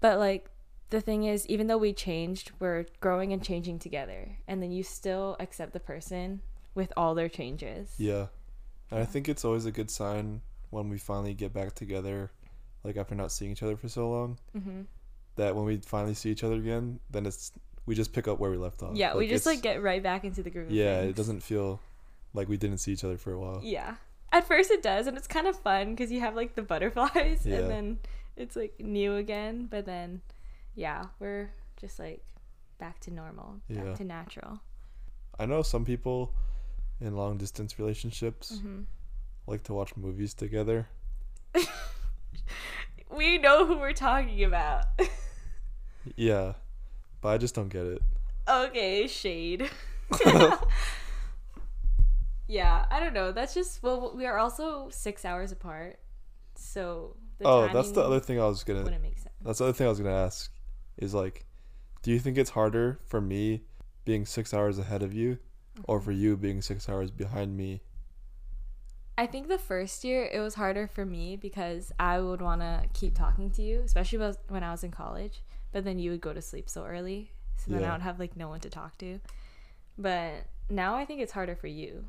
But 0.00 0.18
like 0.18 0.48
the 0.90 1.00
thing 1.00 1.24
is, 1.24 1.46
even 1.46 1.66
though 1.66 1.78
we 1.78 1.92
changed, 1.92 2.52
we're 2.58 2.86
growing 3.00 3.32
and 3.32 3.42
changing 3.42 3.80
together. 3.80 4.36
And 4.48 4.62
then 4.62 4.72
you 4.72 4.82
still 4.82 5.36
accept 5.40 5.72
the 5.72 5.80
person 5.80 6.40
with 6.74 6.92
all 6.96 7.14
their 7.14 7.28
changes. 7.28 7.94
Yeah. 7.98 8.26
And 8.90 9.00
I 9.00 9.04
think 9.04 9.28
it's 9.28 9.44
always 9.44 9.66
a 9.66 9.72
good 9.72 9.90
sign 9.90 10.40
when 10.70 10.88
we 10.88 10.98
finally 10.98 11.34
get 11.34 11.52
back 11.52 11.74
together, 11.74 12.30
like 12.84 12.96
after 12.96 13.14
not 13.14 13.32
seeing 13.32 13.52
each 13.52 13.62
other 13.62 13.76
for 13.76 13.88
so 13.88 14.08
long, 14.08 14.38
hmm 14.52 14.82
that 15.40 15.56
when 15.56 15.64
we 15.64 15.78
finally 15.78 16.14
see 16.14 16.30
each 16.30 16.44
other 16.44 16.56
again, 16.56 17.00
then 17.10 17.26
it's 17.26 17.52
we 17.86 17.94
just 17.94 18.12
pick 18.12 18.28
up 18.28 18.38
where 18.38 18.50
we 18.50 18.56
left 18.56 18.82
off. 18.82 18.94
Yeah, 18.94 19.16
we 19.16 19.26
just 19.26 19.46
like 19.46 19.62
get 19.62 19.82
right 19.82 20.02
back 20.02 20.22
into 20.24 20.42
the 20.42 20.50
groove. 20.50 20.70
Yeah, 20.70 21.00
it 21.00 21.16
doesn't 21.16 21.40
feel 21.40 21.80
like 22.34 22.48
we 22.48 22.56
didn't 22.56 22.78
see 22.78 22.92
each 22.92 23.04
other 23.04 23.16
for 23.16 23.32
a 23.32 23.38
while. 23.40 23.60
Yeah. 23.62 23.96
At 24.32 24.46
first 24.46 24.70
it 24.70 24.82
does, 24.82 25.06
and 25.08 25.16
it's 25.16 25.26
kind 25.26 25.46
of 25.48 25.58
fun 25.58 25.90
because 25.94 26.12
you 26.12 26.20
have 26.20 26.36
like 26.36 26.54
the 26.54 26.62
butterflies, 26.72 27.44
Yeah. 27.44 27.56
and 27.58 27.70
then 27.70 27.98
it's 28.36 28.54
like 28.54 28.78
new 28.78 29.16
again. 29.16 29.66
But 29.68 29.86
then, 29.86 30.20
yeah, 30.74 31.06
we're 31.18 31.50
just 31.80 31.98
like 31.98 32.22
back 32.78 33.00
to 33.00 33.10
normal, 33.12 33.56
back 33.68 33.84
Yeah. 33.84 33.94
to 33.94 34.04
natural. 34.04 34.60
I 35.38 35.46
know 35.46 35.62
some 35.62 35.84
people 35.84 36.32
in 37.00 37.16
long 37.16 37.38
distance 37.38 37.78
relationships 37.78 38.58
hmm 38.60 38.80
like 39.46 39.62
to 39.64 39.72
watch 39.72 39.96
movies 39.96 40.34
together. 40.34 40.86
We 43.16 43.38
know 43.38 43.66
who 43.66 43.78
we're 43.78 43.92
talking 43.92 44.44
about. 44.44 44.84
Yeah, 46.16 46.54
but 47.20 47.28
I 47.30 47.38
just 47.38 47.54
don't 47.54 47.68
get 47.68 47.86
it. 47.86 48.02
okay, 48.48 49.06
shade. 49.06 49.70
yeah, 52.48 52.86
I 52.90 53.00
don't 53.00 53.14
know. 53.14 53.32
That's 53.32 53.54
just 53.54 53.82
well, 53.82 54.12
we 54.14 54.26
are 54.26 54.38
also 54.38 54.88
six 54.90 55.24
hours 55.24 55.52
apart, 55.52 55.98
so 56.54 57.16
oh, 57.44 57.68
that's 57.72 57.92
the 57.92 58.02
other 58.02 58.20
thing 58.20 58.40
I 58.40 58.46
was 58.46 58.64
gonna. 58.64 58.82
wouldn't 58.82 59.02
make 59.02 59.18
sense. 59.18 59.34
That's 59.42 59.58
the 59.58 59.64
other 59.66 59.72
thing 59.72 59.86
I 59.86 59.90
was 59.90 60.00
gonna 60.00 60.14
ask. 60.14 60.50
Is 60.96 61.14
like, 61.14 61.46
do 62.02 62.10
you 62.10 62.18
think 62.18 62.36
it's 62.38 62.50
harder 62.50 62.98
for 63.06 63.20
me 63.20 63.62
being 64.04 64.26
six 64.26 64.52
hours 64.52 64.78
ahead 64.78 65.02
of 65.02 65.14
you, 65.14 65.38
or 65.84 65.98
mm-hmm. 65.98 66.04
for 66.04 66.12
you 66.12 66.36
being 66.36 66.62
six 66.62 66.88
hours 66.88 67.10
behind 67.10 67.56
me? 67.56 67.82
I 69.16 69.26
think 69.26 69.48
the 69.48 69.58
first 69.58 70.02
year 70.02 70.28
it 70.32 70.40
was 70.40 70.54
harder 70.54 70.86
for 70.86 71.04
me 71.04 71.36
because 71.36 71.92
I 72.00 72.20
would 72.20 72.40
want 72.40 72.62
to 72.62 72.84
keep 72.94 73.14
talking 73.14 73.50
to 73.50 73.62
you, 73.62 73.82
especially 73.84 74.34
when 74.48 74.64
I 74.64 74.70
was 74.70 74.82
in 74.82 74.90
college. 74.92 75.42
But 75.72 75.84
then 75.84 75.98
you 75.98 76.10
would 76.10 76.20
go 76.20 76.32
to 76.32 76.42
sleep 76.42 76.68
so 76.68 76.84
early, 76.84 77.32
so 77.56 77.70
then 77.72 77.82
Yeah. 77.82 77.90
I 77.90 77.92
would 77.92 78.02
have 78.02 78.18
like 78.18 78.36
no 78.36 78.48
one 78.48 78.60
to 78.60 78.70
talk 78.70 78.98
to. 78.98 79.20
But 79.98 80.46
now 80.68 80.94
I 80.96 81.04
think 81.04 81.20
it's 81.20 81.32
harder 81.32 81.54
for 81.56 81.66
you. 81.68 82.06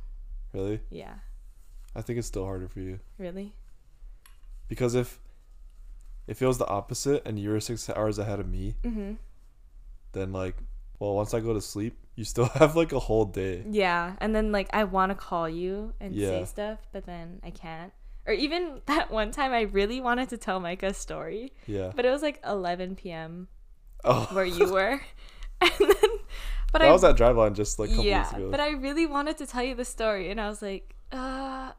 Really? 0.54 0.82
Yeah, 0.90 1.16
I 1.96 2.02
think 2.02 2.20
it's 2.20 2.28
still 2.28 2.46
harder 2.46 2.68
for 2.68 2.80
you 2.80 3.00
really. 3.18 3.54
because 4.68 4.96
if 4.96 5.20
if 6.28 6.42
it 6.42 6.48
was 6.48 6.58
the 6.58 6.68
opposite 6.68 7.22
and 7.26 7.38
you 7.40 7.50
were 7.50 7.60
six 7.60 7.90
hours 7.90 8.18
ahead 8.20 8.40
of 8.40 8.48
me, 8.48 8.76
Mm-hmm. 8.84 9.14
then 10.14 10.32
like, 10.34 10.56
well, 11.00 11.16
once 11.16 11.34
I 11.34 11.40
go 11.40 11.54
to 11.54 11.62
sleep, 11.62 11.98
you 12.16 12.24
still 12.24 12.46
have 12.56 12.76
like 12.76 12.92
a 12.92 13.00
whole 13.00 13.26
day. 13.26 13.64
Yeah, 13.70 14.16
and 14.20 14.36
then 14.36 14.52
like 14.52 14.70
I 14.74 14.84
want 14.86 15.10
to 15.12 15.16
call 15.16 15.48
you 15.50 15.94
and 16.00 16.16
say 16.16 16.46
stuff, 16.46 16.80
but 16.92 17.06
then 17.06 17.40
I 17.44 17.50
can't. 17.52 17.92
Or 18.32 18.34
even 18.34 18.82
that 18.86 19.12
one 19.12 19.32
time 19.32 19.52
I 19.52 19.62
really 19.64 20.00
wanted 20.00 20.30
to 20.30 20.38
tell 20.38 20.60
Micah 20.62 20.88
a 20.88 20.94
story, 20.94 21.52
Yeah. 21.68 21.92
but 21.94 22.06
it 22.06 22.10
was 22.12 22.22
like 22.22 22.40
11 22.48 22.96
p.m. 22.96 23.50
Oh, 24.06 24.28
where 24.32 24.46
you 24.46 24.72
were, 24.78 25.02
and 25.62 25.72
then 25.80 26.12
but 26.72 26.80
that 26.80 26.88
I 26.88 26.92
was 26.94 27.04
at 27.04 27.18
Driveline 27.18 27.54
just 27.54 27.78
like 27.78 27.90
a 27.90 27.92
couple 27.92 28.06
yeah, 28.06 28.22
weeks 28.22 28.34
ago. 28.34 28.50
but 28.50 28.62
I 28.62 28.70
really 28.70 29.06
wanted 29.06 29.38
to 29.40 29.46
tell 29.46 29.62
you 29.62 29.76
the 29.76 29.84
story, 29.86 30.32
and 30.32 30.40
I 30.40 30.48
was 30.48 30.62
like, 30.62 30.96
uh, 31.12 31.72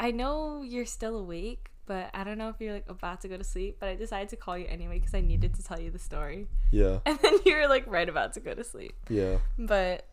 I 0.00 0.10
know 0.10 0.62
you're 0.62 0.86
still 0.86 1.18
awake, 1.18 1.68
but 1.84 2.08
I 2.14 2.24
don't 2.24 2.38
know 2.38 2.48
if 2.48 2.56
you're 2.60 2.72
like 2.72 2.88
about 2.88 3.20
to 3.20 3.28
go 3.28 3.36
to 3.36 3.44
sleep. 3.44 3.76
But 3.78 3.90
I 3.90 3.94
decided 3.94 4.30
to 4.30 4.36
call 4.36 4.56
you 4.56 4.66
anyway 4.68 4.98
because 4.98 5.14
I 5.14 5.20
needed 5.20 5.52
to 5.56 5.62
tell 5.62 5.78
you 5.78 5.90
the 5.90 5.98
story, 5.98 6.48
yeah. 6.70 7.00
and 7.04 7.18
then 7.18 7.34
you 7.44 7.54
were 7.54 7.68
like 7.68 7.84
right 7.86 8.08
about 8.08 8.32
to 8.34 8.40
go 8.40 8.54
to 8.54 8.64
sleep. 8.64 8.94
Yeah. 9.10 9.36
But 9.58 10.06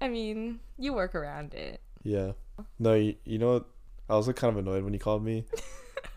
I 0.00 0.08
mean, 0.08 0.60
you 0.78 0.94
work 0.94 1.14
around 1.14 1.52
it. 1.52 1.82
Yeah. 2.02 2.32
No, 2.78 2.94
you, 2.94 3.14
you 3.24 3.38
know 3.38 3.52
what? 3.54 3.66
I 4.08 4.16
was 4.16 4.26
like 4.26 4.36
kind 4.36 4.50
of 4.50 4.58
annoyed 4.58 4.84
when 4.84 4.92
you 4.92 4.98
called 4.98 5.24
me. 5.24 5.44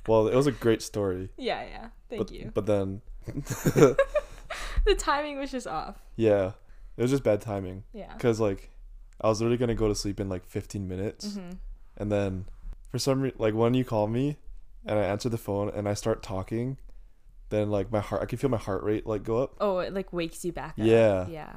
well, 0.08 0.28
it 0.28 0.36
was 0.36 0.48
a 0.48 0.52
great 0.52 0.82
story. 0.82 1.30
Yeah, 1.38 1.64
yeah. 1.64 1.88
Thank 2.10 2.28
but, 2.28 2.32
you. 2.32 2.52
But 2.54 2.66
then, 2.66 3.02
The 4.86 4.96
timing 4.98 5.38
was 5.38 5.52
just 5.52 5.68
off. 5.68 5.96
yeah, 6.16 6.52
it 6.96 7.02
was 7.02 7.12
just 7.12 7.24
bad 7.24 7.42
timing. 7.42 7.84
Yeah. 7.94 8.14
Cause 8.18 8.40
like, 8.40 8.70
I 9.20 9.28
was 9.28 9.42
literally 9.42 9.58
gonna 9.58 9.76
go 9.76 9.88
to 9.88 9.96
sleep 9.96 10.20
in 10.20 10.30
like 10.30 10.46
15 10.46 10.88
minutes, 10.88 11.36
hmm 11.36 11.50
and 12.00 12.12
then, 12.12 12.46
for 12.90 13.00
some 13.00 13.22
reason, 13.22 13.40
like 13.40 13.56
when 13.56 13.74
you 13.74 13.84
call 13.84 14.08
me, 14.08 14.38
and 14.86 15.00
I 15.00 15.04
answer 15.04 15.30
the 15.30 15.38
phone 15.38 15.70
and 15.70 15.90
I 15.90 15.96
start 15.96 16.22
talking, 16.22 16.78
then 17.50 17.70
like 17.72 17.92
my 17.92 18.00
heart, 18.00 18.22
I 18.22 18.26
can 18.26 18.38
feel 18.38 18.50
my 18.50 18.58
heart 18.58 18.84
rate 18.84 19.08
like 19.08 19.24
go 19.24 19.40
up. 19.40 19.56
Oh, 19.60 19.80
it 19.80 19.94
like 19.94 20.14
wakes 20.14 20.46
you 20.46 20.52
back 20.52 20.72
up. 20.80 20.86
Yeah. 20.86 21.28
Yeah. 21.28 21.54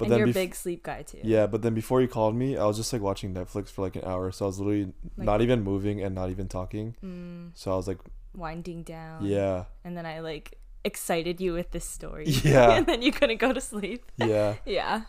But 0.00 0.04
and 0.06 0.12
then 0.12 0.18
you're 0.20 0.28
a 0.30 0.32
big 0.32 0.54
sleep 0.54 0.82
guy 0.82 1.02
too. 1.02 1.20
Yeah, 1.22 1.46
but 1.46 1.62
then 1.62 1.74
before 1.74 2.00
you 2.00 2.08
called 2.08 2.34
me, 2.34 2.56
I 2.56 2.64
was 2.64 2.76
just 2.76 2.92
like 2.92 3.02
watching 3.02 3.32
Netflix 3.34 3.68
for 3.70 3.82
like 3.82 3.94
an 3.96 4.04
hour, 4.04 4.32
so 4.32 4.44
I 4.44 4.48
was 4.48 4.58
literally 4.58 4.86
Like- 5.16 5.26
not 5.26 5.40
even 5.42 5.62
moving 5.62 6.02
and 6.02 6.14
not 6.14 6.30
even 6.30 6.48
talking. 6.48 6.96
Mm, 7.04 7.50
So 7.54 7.70
I 7.72 7.76
was 7.76 7.86
like, 7.86 7.98
winding 8.34 8.82
down. 8.84 9.24
yeah, 9.24 9.64
And 9.84 9.96
then 9.96 10.06
I 10.06 10.20
like 10.20 10.56
excited 10.84 11.40
you 11.40 11.52
with 11.52 11.70
this 11.72 11.84
story. 11.84 12.26
Yeah. 12.44 12.72
and 12.76 12.86
then 12.86 13.02
you 13.02 13.12
couldn't 13.12 13.38
go 13.40 13.52
to 13.52 13.60
sleep. 13.60 14.02
yeah, 14.16 14.54
Yeah. 14.64 15.02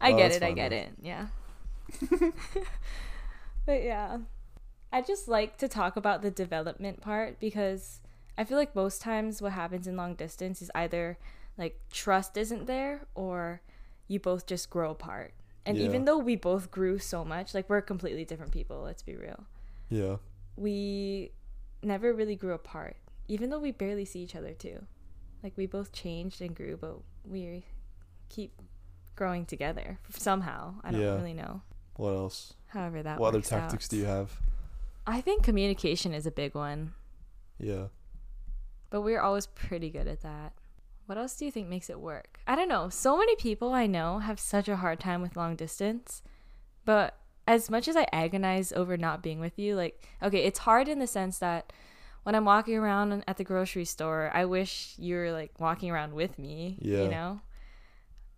I 0.00 0.12
Oh, 0.12 0.16
get 0.18 0.32
it. 0.32 0.42
I 0.42 0.52
get 0.52 0.70
though. 0.70 0.76
it. 0.76 0.90
Yeah. 1.02 1.26
but 3.66 3.82
yeah. 3.82 4.18
I 4.92 5.02
just 5.02 5.28
like 5.28 5.56
to 5.58 5.68
talk 5.68 5.96
about 5.96 6.22
the 6.22 6.30
development 6.30 7.00
part 7.00 7.38
because 7.40 8.00
I 8.38 8.44
feel 8.44 8.56
like 8.56 8.74
most 8.74 9.00
times 9.02 9.42
what 9.42 9.52
happens 9.52 9.86
in 9.86 9.96
long 9.96 10.14
distance 10.14 10.62
is 10.62 10.70
either 10.74 11.18
like 11.58 11.78
trust 11.92 12.36
isn't 12.36 12.66
there 12.66 13.06
or 13.14 13.60
you 14.08 14.18
both 14.18 14.46
just 14.46 14.68
grow 14.70 14.90
apart. 14.90 15.34
And 15.66 15.76
Yeah. 15.76 15.84
even 15.84 16.04
though 16.06 16.18
we 16.18 16.34
both 16.34 16.70
grew 16.70 16.98
so 16.98 17.24
much, 17.24 17.52
like 17.54 17.68
we're 17.68 17.82
completely 17.82 18.24
different 18.24 18.52
people, 18.52 18.80
let's 18.82 19.02
be 19.02 19.14
real. 19.16 19.44
yeah, 19.90 20.16
We 20.56 21.32
never 21.82 22.12
really 22.12 22.34
grew 22.36 22.52
apart, 22.54 22.96
even 23.28 23.50
though 23.50 23.58
we 23.60 23.70
barely 23.70 24.04
see 24.04 24.20
each 24.20 24.34
other 24.34 24.52
too. 24.54 24.84
Like 25.42 25.56
we 25.56 25.66
both 25.66 25.92
changed 25.92 26.40
and 26.42 26.54
grew, 26.56 26.76
but 26.76 26.98
we 27.24 27.64
keep 28.28 28.60
growing 29.14 29.44
together 29.46 29.98
somehow. 30.10 30.74
I 30.82 30.90
don't 30.90 31.00
Yeah. 31.00 31.14
really 31.14 31.34
know. 31.34 31.62
What 31.96 32.10
else? 32.14 32.54
However 32.68 33.02
that 33.02 33.18
what 33.20 33.28
other 33.28 33.40
tactics 33.40 33.86
out. 33.86 33.90
do 33.90 33.96
you 33.98 34.04
have? 34.06 34.40
I 35.06 35.20
think 35.20 35.42
communication 35.42 36.12
is 36.12 36.26
a 36.26 36.30
big 36.30 36.54
one, 36.54 36.92
Yeah. 37.58 37.88
but 38.90 39.02
we're 39.02 39.20
always 39.20 39.46
pretty 39.46 39.90
good 39.90 40.06
at 40.08 40.20
that. 40.22 40.52
What 41.08 41.16
else 41.16 41.36
do 41.36 41.46
you 41.46 41.50
think 41.50 41.68
makes 41.68 41.88
it 41.88 41.98
work? 42.00 42.38
I 42.46 42.54
don't 42.54 42.68
know. 42.68 42.90
So 42.90 43.16
many 43.16 43.34
people 43.36 43.72
I 43.72 43.86
know 43.86 44.18
have 44.18 44.38
such 44.38 44.68
a 44.68 44.76
hard 44.76 45.00
time 45.00 45.22
with 45.22 45.38
long 45.38 45.56
distance, 45.56 46.20
but 46.84 47.16
as 47.46 47.70
much 47.70 47.88
as 47.88 47.96
I 47.96 48.06
agonize 48.12 48.72
over 48.74 48.98
not 48.98 49.22
being 49.22 49.40
with 49.40 49.58
you, 49.58 49.74
like, 49.74 50.06
okay, 50.22 50.44
it's 50.44 50.58
hard 50.58 50.86
in 50.86 50.98
the 50.98 51.06
sense 51.06 51.38
that 51.38 51.72
when 52.24 52.34
I'm 52.34 52.44
walking 52.44 52.76
around 52.76 53.24
at 53.26 53.38
the 53.38 53.44
grocery 53.44 53.86
store, 53.86 54.30
I 54.34 54.44
wish 54.44 54.96
you 54.98 55.14
were 55.16 55.32
like 55.32 55.58
walking 55.58 55.90
around 55.90 56.12
with 56.12 56.38
me, 56.38 56.76
Yeah. 56.78 57.04
you 57.04 57.08
know? 57.08 57.40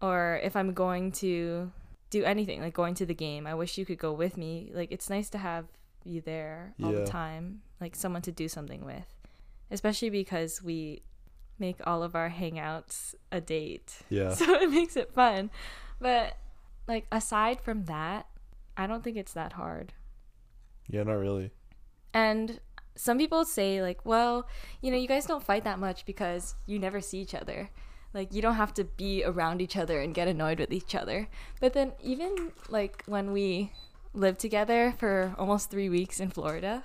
Or 0.00 0.38
if 0.44 0.54
I'm 0.54 0.72
going 0.72 1.10
to 1.12 1.72
do 2.10 2.22
anything, 2.22 2.60
like 2.60 2.72
going 2.74 2.94
to 2.94 3.04
the 3.04 3.14
game, 3.14 3.48
I 3.48 3.54
wish 3.54 3.78
you 3.78 3.84
could 3.84 3.98
go 3.98 4.12
with 4.12 4.36
me. 4.36 4.70
Like, 4.72 4.92
it's 4.92 5.10
nice 5.10 5.28
to 5.30 5.38
have 5.38 5.66
you 6.04 6.20
there 6.20 6.74
all 6.80 6.92
Yeah. 6.92 7.00
the 7.00 7.06
time, 7.06 7.62
like 7.80 7.96
someone 7.96 8.22
to 8.22 8.30
do 8.30 8.46
something 8.46 8.84
with, 8.84 9.12
especially 9.72 10.10
because 10.10 10.62
we 10.62 11.02
make 11.60 11.76
all 11.86 12.02
of 12.02 12.14
our 12.14 12.30
hangouts 12.30 13.14
a 13.30 13.40
date. 13.40 13.98
Yeah. 14.08 14.34
So 14.34 14.54
it 14.54 14.70
makes 14.70 14.96
it 14.96 15.12
fun. 15.12 15.50
But 16.00 16.36
like 16.88 17.06
aside 17.12 17.60
from 17.60 17.84
that, 17.84 18.26
I 18.76 18.86
don't 18.86 19.04
think 19.04 19.16
it's 19.16 19.34
that 19.34 19.52
hard. 19.52 19.92
Yeah, 20.88 21.02
not 21.04 21.12
really. 21.14 21.50
And 22.12 22.60
some 22.96 23.18
people 23.18 23.44
say 23.44 23.82
like, 23.82 24.04
well, 24.04 24.48
you 24.80 24.90
know, 24.90 24.96
you 24.96 25.06
guys 25.08 25.26
don't 25.26 25.44
fight 25.44 25.64
that 25.64 25.78
much 25.78 26.04
because 26.04 26.54
you 26.66 26.78
never 26.78 27.00
see 27.00 27.18
each 27.18 27.34
other. 27.34 27.70
Like 28.12 28.34
you 28.34 28.42
don't 28.42 28.56
have 28.56 28.74
to 28.74 28.84
be 28.84 29.22
around 29.24 29.62
each 29.62 29.76
other 29.76 30.00
and 30.00 30.14
get 30.14 30.26
annoyed 30.26 30.58
with 30.58 30.72
each 30.72 30.94
other. 30.94 31.28
But 31.60 31.74
then 31.74 31.92
even 32.02 32.52
like 32.68 33.04
when 33.06 33.32
we 33.32 33.72
lived 34.12 34.40
together 34.40 34.92
for 34.98 35.34
almost 35.38 35.70
3 35.70 35.88
weeks 35.88 36.18
in 36.18 36.30
Florida, 36.30 36.84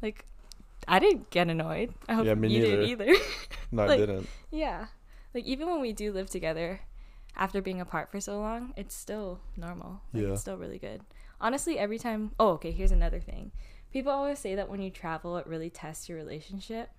like 0.00 0.24
I 0.90 0.98
didn't 0.98 1.30
get 1.30 1.48
annoyed. 1.48 1.94
I 2.08 2.14
hope 2.14 2.26
Yeah, 2.26 2.34
you 2.34 2.60
didn't 2.60 2.86
either. 2.86 3.14
No, 3.72 3.84
I 3.84 3.96
didn't. 3.96 4.28
Yeah. 4.50 4.86
Like 5.32 5.44
even 5.44 5.70
when 5.70 5.80
we 5.80 5.92
do 5.92 6.12
live 6.12 6.28
together 6.28 6.80
after 7.36 7.62
being 7.62 7.80
apart 7.80 8.10
for 8.10 8.20
so 8.20 8.40
long, 8.40 8.74
it's 8.76 8.92
still 8.96 9.38
normal. 9.56 10.00
Like, 10.12 10.24
Yeah. 10.24 10.28
It's 10.30 10.40
still 10.40 10.56
really 10.56 10.78
good. 10.78 11.02
Honestly, 11.40 11.78
every 11.78 11.98
time 11.98 12.32
Oh, 12.40 12.48
okay, 12.54 12.72
here's 12.72 12.90
another 12.90 13.20
thing. 13.20 13.52
People 13.92 14.10
always 14.10 14.40
say 14.40 14.56
that 14.56 14.68
when 14.68 14.82
you 14.82 14.90
travel 14.90 15.36
it 15.36 15.46
really 15.46 15.70
tests 15.70 16.08
your 16.08 16.18
relationship. 16.18 16.90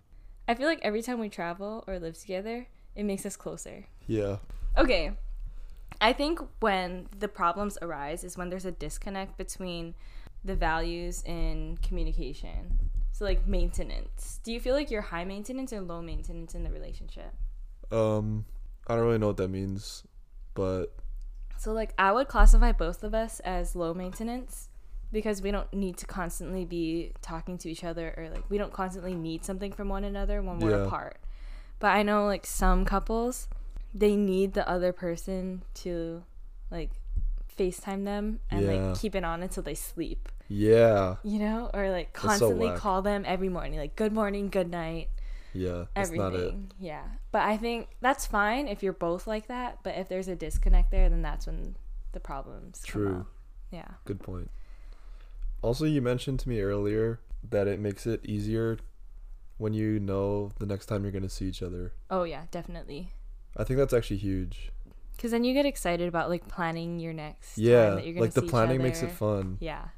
I 0.48 0.56
feel 0.56 0.68
like 0.68 0.80
every 0.82 1.02
time 1.02 1.20
we 1.20 1.28
travel 1.28 1.84
or 1.86 2.00
live 2.00 2.18
together, 2.18 2.68
it 2.96 3.04
makes 3.04 3.26
us 3.26 3.36
closer. 3.36 3.88
Yeah. 4.08 4.38
Okay. 4.78 5.12
I 6.00 6.14
think 6.14 6.40
when 6.62 7.08
the 7.20 7.28
problems 7.28 7.78
arise 7.82 8.24
is 8.24 8.38
when 8.38 8.50
there's 8.50 8.66
a 8.66 8.72
disconnect 8.72 9.38
between 9.38 9.96
the 10.46 10.56
values 10.56 11.22
in 11.26 11.78
communication. 11.84 12.91
So 13.12 13.26
like 13.26 13.46
maintenance. 13.48 14.40
Do 14.44 14.52
you 14.52 14.60
feel 14.60 14.74
like 14.74 14.90
you're 14.90 15.02
high 15.02 15.26
maintenance 15.26 15.72
or 15.74 15.82
low 15.82 16.02
maintenance 16.02 16.56
in 16.56 16.64
the 16.64 16.72
relationship? 16.72 17.34
Um, 17.92 18.46
I 18.88 18.96
don't 18.96 19.06
really 19.06 19.18
know 19.20 19.28
what 19.28 19.38
that 19.38 19.50
means, 19.50 20.04
but 20.54 20.88
So 21.58 21.74
like 21.74 21.94
I 21.98 22.12
would 22.12 22.28
classify 22.28 22.72
both 22.72 23.04
of 23.04 23.14
us 23.14 23.40
as 23.42 23.76
low 23.76 23.94
maintenance 23.94 24.70
because 25.12 25.42
we 25.42 25.52
don't 25.52 25.72
need 25.74 25.98
to 25.98 26.06
constantly 26.06 26.64
be 26.66 27.12
talking 27.22 27.58
to 27.60 27.70
each 27.70 27.84
other 27.84 28.14
or 28.18 28.30
like 28.30 28.50
we 28.50 28.58
don't 28.58 28.72
constantly 28.74 29.14
need 29.14 29.44
something 29.44 29.72
from 29.74 29.90
one 29.90 30.04
another 30.06 30.42
when 30.42 30.60
we're 30.60 30.72
Yeah. 30.72 30.86
apart. 30.86 31.18
But 31.80 31.88
I 31.90 32.04
know 32.04 32.26
like 32.26 32.46
some 32.46 32.86
couples 32.86 33.48
they 33.94 34.16
need 34.16 34.54
the 34.54 34.68
other 34.70 34.94
person 34.94 35.64
to 35.74 36.24
like 36.72 36.92
FaceTime 37.62 38.06
them 38.06 38.40
and 38.50 38.66
Yeah. 38.66 38.72
like 38.88 39.00
keep 39.00 39.16
it 39.16 39.24
on 39.24 39.42
until 39.44 39.64
they 39.64 39.76
sleep. 39.76 40.30
yeah, 40.48 41.16
You 41.24 41.40
know? 41.40 41.70
Or 41.74 41.90
like 41.90 42.14
constantly 42.14 42.68
whack. 42.68 42.78
call 42.78 43.02
them 43.02 43.24
every 43.26 43.50
morning, 43.50 43.80
like 43.80 43.96
good 43.96 44.12
morning, 44.14 44.50
good 44.50 44.70
night 44.70 45.10
yeah, 45.54 45.86
that's 45.96 46.12
not 46.12 46.34
it. 46.34 46.38
everything. 46.38 46.72
Yeah. 46.80 47.04
But 47.32 47.42
I 47.44 47.58
think 47.58 47.90
that's 48.02 48.26
fine 48.26 48.68
if 48.68 48.82
you're 48.82 48.94
both 48.94 49.28
like 49.28 49.48
that. 49.48 49.80
But 49.84 49.96
if 49.98 50.08
there's 50.08 50.28
a 50.30 50.36
disconnect 50.36 50.92
there, 50.92 51.10
then 51.10 51.22
that's 51.22 51.46
when 51.46 51.76
the 52.14 52.20
problems 52.22 52.84
come 52.86 53.02
True. 53.04 53.26
Yeah. 53.70 53.88
Good 54.06 54.22
point. 54.22 54.50
Also, 55.62 55.86
you 55.86 56.02
mentioned 56.02 56.40
to 56.42 56.50
me 56.50 56.62
earlier 56.62 57.20
that 57.50 57.68
it 57.68 57.80
makes 57.80 58.08
it 58.08 58.26
easier 58.26 58.78
when 59.58 59.74
you 59.74 60.00
know 60.00 60.52
the 60.60 60.66
next 60.66 60.86
time 60.88 61.04
you're 61.04 61.12
going 61.12 61.22
to 61.24 61.30
see 61.30 61.46
each 61.46 61.62
other. 61.62 61.94
Oh 62.10 62.24
yeah, 62.24 62.44
definitely. 62.52 63.12
I 63.56 63.64
think 63.64 63.78
that's 63.78 63.94
actually 63.94 64.18
huge. 64.18 64.72
Because 65.22 65.34
then 65.34 65.44
you 65.44 65.54
get 65.54 65.68
excited 65.68 66.08
about 66.08 66.32
like 66.32 66.48
planning 66.48 67.00
your 67.00 67.14
next. 67.14 67.54
time 67.54 67.64
Yeah, 67.64 67.90
that 67.92 68.06
you're 68.06 68.16
gonna 68.16 68.26
like 68.26 68.34
the 68.34 68.42
planning 68.42 68.82
makes 68.82 69.04
it 69.04 69.12
fun. 69.12 69.58
Yeah. 69.60 69.90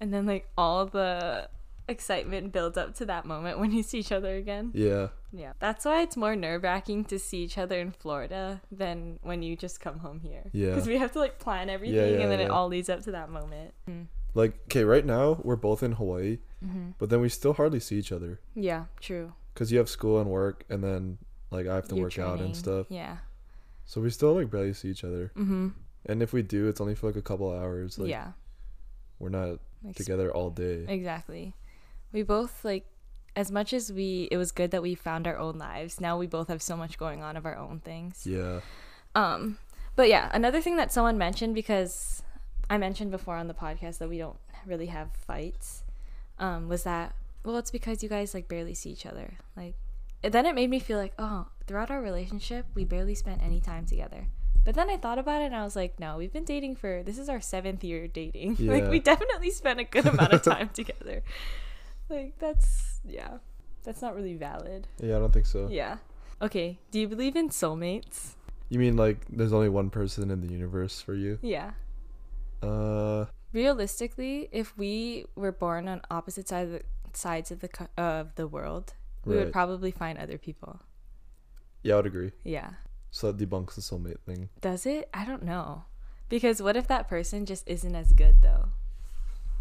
And 0.00 0.12
then 0.12 0.26
like 0.26 0.48
all 0.58 0.86
the 0.86 1.48
excitement 1.86 2.52
builds 2.52 2.76
up 2.76 2.96
to 2.96 3.06
that 3.06 3.24
moment 3.26 3.60
when 3.60 3.70
you 3.70 3.84
see 3.84 4.00
each 4.00 4.10
other 4.10 4.34
again. 4.34 4.72
Yeah. 4.74 5.10
Yeah. 5.32 5.52
That's 5.60 5.84
why 5.84 6.02
it's 6.02 6.16
more 6.16 6.34
nerve 6.34 6.64
wracking 6.64 7.04
to 7.04 7.18
see 7.20 7.44
each 7.44 7.58
other 7.58 7.78
in 7.78 7.92
Florida 7.92 8.60
than 8.72 9.20
when 9.22 9.44
you 9.44 9.54
just 9.54 9.78
come 9.78 10.00
home 10.00 10.18
here. 10.18 10.50
Yeah. 10.52 10.70
Because 10.70 10.88
we 10.88 10.98
have 10.98 11.12
to 11.12 11.20
like 11.20 11.38
plan 11.38 11.70
everything 11.70 12.14
yeah, 12.14 12.22
and 12.22 12.32
then 12.32 12.40
it 12.40 12.50
all 12.50 12.66
leads 12.66 12.88
up 12.88 13.02
to 13.04 13.12
that 13.12 13.30
moment. 13.30 13.72
Mm. 13.88 14.06
Like, 14.34 14.54
okay, 14.64 14.82
right 14.82 15.06
now 15.06 15.38
we're 15.44 15.54
both 15.54 15.84
in 15.84 15.92
Hawaii, 15.92 16.38
hmm 16.60 16.90
but 16.98 17.08
then 17.08 17.20
we 17.20 17.28
still 17.28 17.52
hardly 17.52 17.78
see 17.78 17.98
each 17.98 18.10
other 18.10 18.40
Yeah, 18.56 18.86
true. 19.00 19.32
because 19.54 19.70
you 19.70 19.78
have 19.78 19.88
school 19.88 20.20
and 20.20 20.28
work, 20.28 20.64
and 20.68 20.82
then 20.82 21.18
like 21.52 21.68
I 21.68 21.76
have 21.76 21.86
to 21.88 21.94
work 21.94 22.18
out 22.18 22.40
and 22.40 22.56
stuff. 22.56 22.86
Yeah. 22.88 23.18
So 23.90 24.00
we 24.00 24.10
still 24.10 24.34
like 24.34 24.52
barely 24.52 24.72
see 24.72 24.88
each 24.88 25.02
other. 25.02 25.32
Mm-hmm. 25.36 25.70
And 26.06 26.22
if 26.22 26.32
we 26.32 26.42
do, 26.42 26.68
it's 26.68 26.80
only 26.80 26.94
for 26.94 27.08
like 27.08 27.16
a 27.16 27.22
couple 27.22 27.50
hours. 27.50 27.98
Like 27.98 28.08
yeah. 28.08 28.32
we're 29.18 29.30
not 29.30 29.58
Like, 29.82 29.96
together 29.96 30.32
all 30.32 30.50
day. 30.50 30.86
Exactly. 30.86 31.56
We 32.12 32.22
both 32.22 32.64
like 32.64 32.86
as 33.34 33.50
much 33.50 33.72
as 33.72 33.92
we 33.92 34.28
it 34.30 34.36
was 34.36 34.52
good 34.52 34.70
that 34.70 34.80
we 34.80 34.94
found 34.94 35.26
our 35.26 35.36
own 35.36 35.58
lives. 35.58 36.00
Now 36.00 36.16
we 36.16 36.28
both 36.28 36.46
have 36.46 36.62
so 36.62 36.76
much 36.76 36.98
going 36.98 37.20
on 37.20 37.36
of 37.36 37.44
our 37.44 37.56
own 37.56 37.80
things. 37.80 38.24
Yeah. 38.24 38.60
Um 39.16 39.58
but 39.96 40.08
yeah, 40.08 40.30
another 40.32 40.60
thing 40.60 40.76
that 40.76 40.92
someone 40.92 41.18
mentioned 41.18 41.56
because 41.56 42.22
I 42.70 42.78
mentioned 42.78 43.10
before 43.10 43.34
on 43.34 43.48
the 43.48 43.54
podcast 43.54 43.98
that 43.98 44.08
we 44.08 44.18
don't 44.18 44.38
really 44.66 44.86
have 44.86 45.08
fights 45.16 45.82
um 46.38 46.68
was 46.68 46.84
that 46.84 47.16
well 47.44 47.56
it's 47.56 47.72
because 47.72 48.04
you 48.04 48.08
guys 48.08 48.34
like 48.34 48.46
barely 48.46 48.74
see 48.74 48.90
each 48.90 49.04
other. 49.04 49.34
Like 49.56 49.74
then 50.22 50.46
it 50.46 50.54
made 50.54 50.70
me 50.70 50.78
feel 50.78 50.98
like, 50.98 51.14
oh, 51.18 51.46
throughout 51.66 51.90
our 51.90 52.00
relationship, 52.02 52.66
we 52.74 52.84
barely 52.84 53.14
spent 53.14 53.42
any 53.42 53.60
time 53.60 53.86
together. 53.86 54.26
But 54.64 54.74
then 54.74 54.90
I 54.90 54.96
thought 54.98 55.18
about 55.18 55.40
it 55.42 55.46
and 55.46 55.56
I 55.56 55.64
was 55.64 55.74
like, 55.74 55.98
no, 55.98 56.18
we've 56.18 56.32
been 56.32 56.44
dating 56.44 56.76
for 56.76 57.02
this 57.02 57.18
is 57.18 57.28
our 57.28 57.40
seventh 57.40 57.82
year 57.82 58.06
dating. 58.06 58.56
like 58.60 58.88
we 58.88 59.00
definitely 59.00 59.50
spent 59.50 59.80
a 59.80 59.84
good 59.84 60.06
amount 60.06 60.32
of 60.32 60.42
time 60.54 60.68
together. 60.68 61.22
Like 62.08 62.38
that's 62.38 63.00
yeah. 63.04 63.38
That's 63.84 64.02
not 64.02 64.14
really 64.14 64.34
valid. 64.34 64.88
Yeah, 65.00 65.16
I 65.16 65.18
don't 65.20 65.32
think 65.32 65.46
so. 65.46 65.68
Yeah. 65.70 65.96
Okay. 66.42 66.78
Do 66.90 67.00
you 67.00 67.08
believe 67.08 67.36
in 67.36 67.48
soulmates? 67.48 68.34
You 68.68 68.78
mean 68.78 68.96
like 68.96 69.24
there's 69.30 69.52
only 69.52 69.70
one 69.70 69.88
person 69.88 70.30
in 70.30 70.40
the 70.40 70.52
universe 70.52 71.00
for 71.00 71.14
you? 71.14 71.38
Yeah. 71.40 71.72
Uh, 72.62 73.24
Realistically, 73.52 74.48
if 74.52 74.76
we 74.76 75.24
were 75.34 75.52
born 75.52 75.88
on 75.88 76.02
opposite 76.10 76.48
sides 76.48 76.72
of 76.72 76.78
the, 76.78 76.84
sides 77.18 77.50
of 77.50 77.60
the 77.60 77.68
co- 77.68 77.88
of 77.96 78.34
the 78.36 78.46
world, 78.46 78.92
we 79.24 79.36
would 79.36 79.52
probably 79.52 79.90
find 79.90 80.18
other 80.18 80.38
people. 80.38 80.80
yeah, 81.82 81.94
I 81.94 81.96
would 81.96 82.06
agree. 82.06 82.32
Yeah. 82.44 82.70
So 83.10 83.32
that 83.32 83.38
debunks 83.44 83.74
the 83.74 83.80
soulmate 83.80 84.20
thing. 84.20 84.48
Does 84.60 84.86
it? 84.86 85.08
I 85.12 85.24
don't 85.24 85.42
know. 85.42 85.84
Because 86.28 86.62
what 86.62 86.76
if 86.76 86.86
that 86.88 87.08
person 87.08 87.44
just 87.44 87.66
isn't 87.68 87.94
as 87.96 88.12
good 88.12 88.42
though? 88.42 88.68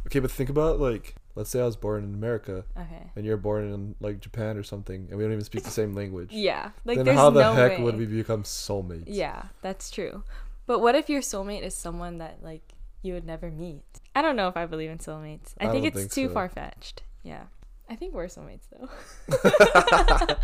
Okay, 0.05 0.19
but 0.19 0.31
think 0.31 0.49
about 0.49 0.79
like, 0.79 1.15
let's 1.35 1.49
say 1.49 1.59
I 1.61 1.65
was 1.65 1.75
born 1.75 2.03
in 2.03 2.13
America 2.13 2.63
Okay. 2.77 3.11
and 3.15 3.25
you're 3.25 3.37
born 3.37 3.71
in 3.73 3.95
like 3.99 4.19
Japan 4.21 4.55
or 4.57 4.63
something, 4.63 5.07
and 5.09 5.17
we 5.17 5.23
don't 5.23 5.33
even 5.33 5.43
speak 5.43 5.63
the 5.63 5.71
same 5.71 5.93
language. 5.95 6.29
Yeah. 6.33 6.71
Like 6.85 7.03
then 7.03 7.15
how 7.15 7.29
the 7.31 7.41
no 7.41 7.53
heck 7.53 7.77
way. 7.79 7.83
would 7.83 7.97
we 7.97 8.05
become 8.05 8.43
soulmates? 8.43 9.05
Yeah, 9.07 9.43
that's 9.61 9.89
true. 9.89 10.23
But 10.67 10.79
what 10.79 10.93
if 10.95 11.09
your 11.09 11.21
soulmate 11.21 11.63
is 11.63 11.73
someone 11.73 12.19
that 12.19 12.43
like 12.43 12.61
you 13.01 13.13
would 13.13 13.25
never 13.25 13.49
meet? 13.49 13.83
I 14.15 14.21
don't 14.21 14.35
know 14.35 14.47
if 14.47 14.55
I 14.57 14.65
believe 14.67 14.89
in 14.91 14.99
soulmates. 14.99 15.53
I, 15.59 15.67
I 15.67 15.71
think 15.71 15.85
it's 15.85 15.97
think 15.97 16.11
too 16.11 16.27
so. 16.27 16.33
far 16.33 16.49
fetched. 16.49 17.01
Yeah. 17.23 17.45
I 17.89 17.95
think 17.95 18.13
we're 18.13 18.25
soulmates 18.25 18.67
though. 18.71 18.87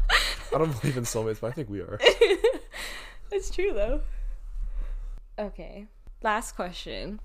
I 0.54 0.58
don't 0.58 0.82
believe 0.82 0.98
in 0.98 1.04
soulmates, 1.04 1.40
but 1.40 1.48
I 1.48 1.52
think 1.52 1.70
we 1.70 1.80
are. 1.80 2.00
It's 3.32 3.50
true 3.50 3.74
though. 3.74 4.02
Okay. 5.38 5.88
Last 6.22 6.56
question. 6.56 7.20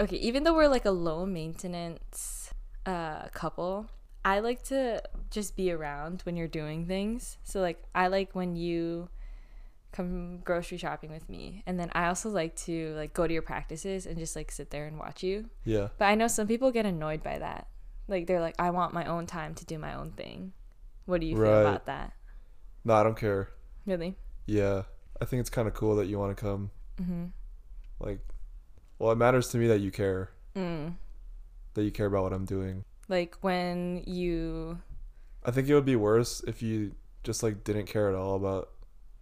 Okay, 0.00 0.16
even 0.16 0.42
though 0.42 0.54
we're 0.54 0.68
like 0.68 0.86
a 0.86 0.90
low 0.90 1.24
maintenance 1.26 2.52
uh 2.84 3.28
couple, 3.28 3.86
I 4.24 4.40
like 4.40 4.62
to 4.64 5.02
just 5.30 5.54
be 5.56 5.70
around 5.70 6.22
when 6.22 6.36
you're 6.36 6.48
doing 6.48 6.86
things. 6.86 7.38
So 7.44 7.60
like 7.60 7.82
I 7.94 8.08
like 8.08 8.34
when 8.34 8.56
you 8.56 9.08
come 9.92 10.38
grocery 10.38 10.78
shopping 10.78 11.10
with 11.10 11.28
me 11.28 11.62
and 11.66 11.78
then 11.78 11.90
I 11.92 12.08
also 12.08 12.30
like 12.30 12.56
to 12.64 12.94
like 12.96 13.12
go 13.12 13.26
to 13.26 13.32
your 13.32 13.42
practices 13.42 14.06
and 14.06 14.18
just 14.18 14.34
like 14.34 14.50
sit 14.50 14.70
there 14.70 14.86
and 14.86 14.98
watch 14.98 15.22
you. 15.22 15.50
Yeah. 15.64 15.88
But 15.98 16.06
I 16.06 16.14
know 16.14 16.28
some 16.28 16.48
people 16.48 16.72
get 16.72 16.86
annoyed 16.86 17.22
by 17.22 17.38
that. 17.38 17.68
Like 18.08 18.26
they're 18.26 18.40
like 18.40 18.56
I 18.58 18.70
want 18.70 18.92
my 18.92 19.04
own 19.06 19.26
time 19.26 19.54
to 19.54 19.64
do 19.64 19.78
my 19.78 19.94
own 19.94 20.10
thing. 20.12 20.52
What 21.06 21.20
do 21.20 21.26
you 21.26 21.36
feel 21.36 21.60
about 21.60 21.86
that? 21.86 22.12
No, 22.84 22.94
I 22.94 23.02
don't 23.02 23.16
care. 23.16 23.50
Really? 23.86 24.16
Yeah, 24.46 24.82
I 25.20 25.24
think 25.24 25.40
it's 25.40 25.50
kind 25.50 25.66
of 25.68 25.74
cool 25.74 25.96
that 25.96 26.06
you 26.06 26.18
want 26.18 26.36
to 26.36 26.40
come. 26.40 26.70
Mhm. 27.00 27.30
Like, 28.00 28.20
well, 28.98 29.12
it 29.12 29.16
matters 29.18 29.48
to 29.48 29.58
me 29.58 29.66
that 29.68 29.78
you 29.80 29.90
care, 29.90 30.30
Mm. 30.56 30.96
that 31.74 31.82
you 31.84 31.90
care 31.90 32.06
about 32.06 32.24
what 32.24 32.32
I'm 32.32 32.44
doing. 32.44 32.84
Like 33.08 33.36
when 33.40 34.02
you 34.06 34.78
I 35.44 35.50
think 35.50 35.68
it 35.68 35.74
would 35.74 35.84
be 35.84 35.96
worse 35.96 36.40
if 36.46 36.62
you 36.62 36.94
just 37.24 37.42
like 37.42 37.64
didn't 37.64 37.86
care 37.86 38.08
at 38.08 38.14
all 38.14 38.36
about 38.36 38.70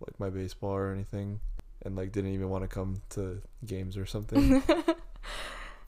like 0.06 0.18
my 0.18 0.30
baseball 0.30 0.70
or 0.72 0.90
anything, 0.92 1.40
and 1.82 1.96
like 1.96 2.12
didn't 2.12 2.32
even 2.32 2.48
want 2.50 2.62
to 2.64 2.68
come 2.68 3.02
to 3.10 3.40
games 3.64 3.96
or 3.96 4.06
something. 4.06 4.60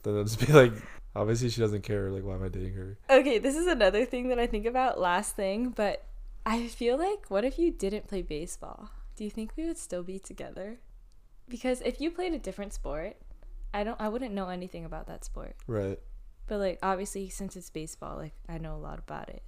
then 0.03 0.15
it'd 0.15 0.27
just 0.27 0.39
be 0.45 0.51
like, 0.53 0.73
obviously 1.15 1.49
she 1.49 1.61
doesn't 1.61 1.83
care. 1.83 2.09
Like, 2.11 2.23
why 2.23 2.35
am 2.35 2.43
I 2.43 2.49
dating 2.49 2.73
her? 2.73 2.97
Okay, 3.09 3.37
this 3.39 3.55
is 3.55 3.67
another 3.67 4.05
thing 4.05 4.29
that 4.29 4.39
I 4.39 4.47
think 4.47 4.65
about 4.65 4.99
last 4.99 5.35
thing, 5.35 5.69
but 5.69 6.05
I 6.45 6.67
feel 6.67 6.97
like 6.97 7.29
what 7.29 7.45
if 7.45 7.57
you 7.57 7.71
didn't 7.71 8.07
play 8.07 8.21
baseball? 8.21 8.89
Do 9.15 9.23
you 9.23 9.29
think 9.29 9.51
we 9.55 9.65
would 9.65 9.77
still 9.77 10.03
be 10.03 10.19
together? 10.19 10.79
Because 11.47 11.81
if 11.81 12.01
you 12.01 12.11
played 12.11 12.33
a 12.33 12.39
different 12.39 12.73
sport, 12.73 13.17
I 13.73 13.83
don't 13.83 13.99
I 13.99 14.09
wouldn't 14.09 14.33
know 14.33 14.49
anything 14.49 14.85
about 14.85 15.07
that 15.07 15.23
sport. 15.25 15.55
Right. 15.67 15.99
But 16.47 16.59
like 16.59 16.79
obviously 16.81 17.29
since 17.29 17.55
it's 17.55 17.69
baseball, 17.69 18.17
like 18.17 18.33
I 18.49 18.57
know 18.57 18.75
a 18.75 18.77
lot 18.77 18.99
about 18.99 19.29
it. 19.29 19.43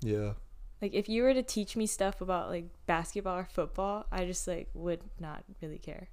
Yeah. 0.00 0.34
Like 0.80 0.94
if 0.94 1.08
you 1.08 1.22
were 1.22 1.34
to 1.34 1.42
teach 1.42 1.76
me 1.76 1.86
stuff 1.86 2.20
about 2.20 2.50
like 2.50 2.66
basketball 2.86 3.38
or 3.38 3.48
football, 3.50 4.06
I 4.12 4.24
just 4.24 4.46
like 4.46 4.68
would 4.74 5.00
not 5.20 5.44
really 5.60 5.78
care. 5.78 6.08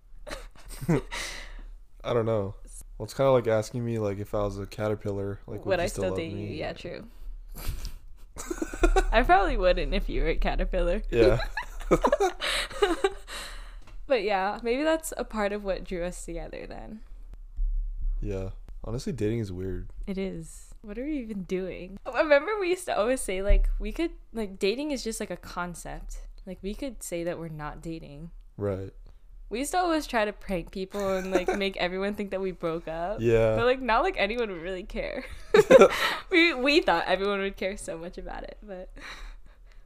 I 2.04 2.14
don't 2.14 2.26
know. 2.26 2.56
Well, 3.00 3.06
it's 3.06 3.16
kind 3.16 3.28
of 3.28 3.34
like 3.34 3.48
asking 3.48 3.84
me 3.84 3.98
like 3.98 4.20
if 4.20 4.36
I 4.36 4.44
was 4.44 4.60
a 4.60 4.68
caterpillar, 4.68 5.40
like 5.48 5.66
would 5.66 5.80
you 5.80 5.84
I 5.84 5.88
still, 5.88 6.10
love 6.10 6.18
date 6.18 6.32
you? 6.32 6.36
me? 6.36 6.56
Yeah, 6.60 6.74
true. 6.74 7.08
I 9.12 9.24
probably 9.24 9.58
wouldn't 9.58 9.96
if 9.96 10.08
you 10.10 10.22
were 10.22 10.28
a 10.28 10.36
caterpillar. 10.36 11.02
Yeah. 11.10 11.40
But 14.10 14.24
yeah, 14.24 14.60
maybe 14.64 14.82
that's 14.82 15.14
a 15.18 15.24
part 15.24 15.54
of 15.54 15.64
what 15.64 15.84
drew 15.84 16.04
us 16.04 16.26
together 16.26 16.66
then. 16.68 17.02
Yeah. 18.20 18.50
Honestly, 18.84 19.14
dating 19.14 19.38
is 19.38 19.52
weird. 19.52 19.88
It 20.08 20.18
is. 20.18 20.74
What 20.82 20.98
are 20.98 21.04
we 21.04 21.20
even 21.20 21.44
doing? 21.44 22.00
I 22.12 22.22
remember 22.22 22.60
we 22.60 22.70
used 22.70 22.86
to 22.86 22.98
always 22.98 23.22
say 23.22 23.44
like 23.44 23.70
we 23.78 23.92
could 23.92 24.12
like 24.34 24.58
dating 24.58 24.90
is 24.90 25.04
just 25.04 25.20
like 25.20 25.30
a 25.30 25.38
concept. 25.38 26.24
Like 26.48 26.58
we 26.64 26.74
could 26.74 27.04
say 27.04 27.24
that 27.24 27.38
we're 27.38 27.50
not 27.50 27.84
dating. 27.84 28.32
Right. 28.58 28.90
We 29.50 29.60
used 29.60 29.72
to 29.72 29.80
always 29.80 30.06
try 30.06 30.26
to 30.26 30.34
prank 30.34 30.72
people 30.72 31.18
and 31.18 31.32
like 31.32 31.48
make 31.58 31.78
everyone 31.78 32.14
think 32.14 32.32
that 32.32 32.42
we 32.42 32.52
broke 32.52 32.88
up. 32.88 33.18
Yeah. 33.20 33.56
But 33.56 33.66
like 33.66 33.82
not 33.82 34.04
like 34.04 34.16
anyone 34.18 34.50
would 34.52 34.62
really 34.62 34.84
care. 34.84 35.26
we 36.30 36.54
we 36.54 36.82
thought 36.82 37.06
everyone 37.08 37.40
would 37.40 37.58
care 37.58 37.78
so 37.78 37.98
much 37.98 38.18
about 38.18 38.44
it, 38.44 38.58
but 38.62 38.90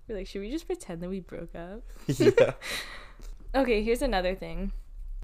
we're 0.08 0.18
like, 0.18 0.28
should 0.28 0.42
we 0.42 0.52
just 0.52 0.68
pretend 0.68 1.02
that 1.02 1.10
we 1.10 1.20
broke 1.22 1.56
up? 1.56 1.82
yeah. 2.08 2.54
Okay, 3.56 3.84
here's 3.84 4.02
another 4.02 4.36
thing. 4.36 4.72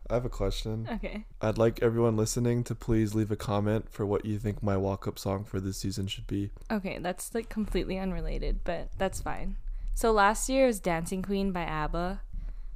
I 0.09 0.15
have 0.15 0.25
a 0.25 0.29
question. 0.29 0.87
Okay. 0.91 1.25
I'd 1.39 1.59
like 1.59 1.83
everyone 1.83 2.17
listening 2.17 2.63
to 2.65 2.75
please 2.75 3.13
leave 3.13 3.29
a 3.29 3.35
comment 3.35 3.91
for 3.91 4.05
what 4.05 4.25
you 4.25 4.39
think 4.39 4.63
my 4.63 4.75
walk 4.75 5.07
up 5.07 5.19
song 5.19 5.43
for 5.43 5.59
this 5.59 5.77
season 5.77 6.07
should 6.07 6.25
be. 6.25 6.49
Okay, 6.71 6.97
that's 6.99 7.35
like 7.35 7.49
completely 7.49 7.99
unrelated, 7.99 8.63
but 8.63 8.89
that's 8.97 9.21
fine. 9.21 9.57
So 9.93 10.11
last 10.11 10.49
year 10.49 10.65
was 10.65 10.79
Dancing 10.79 11.21
Queen 11.21 11.51
by 11.51 11.61
ABBA. 11.61 12.21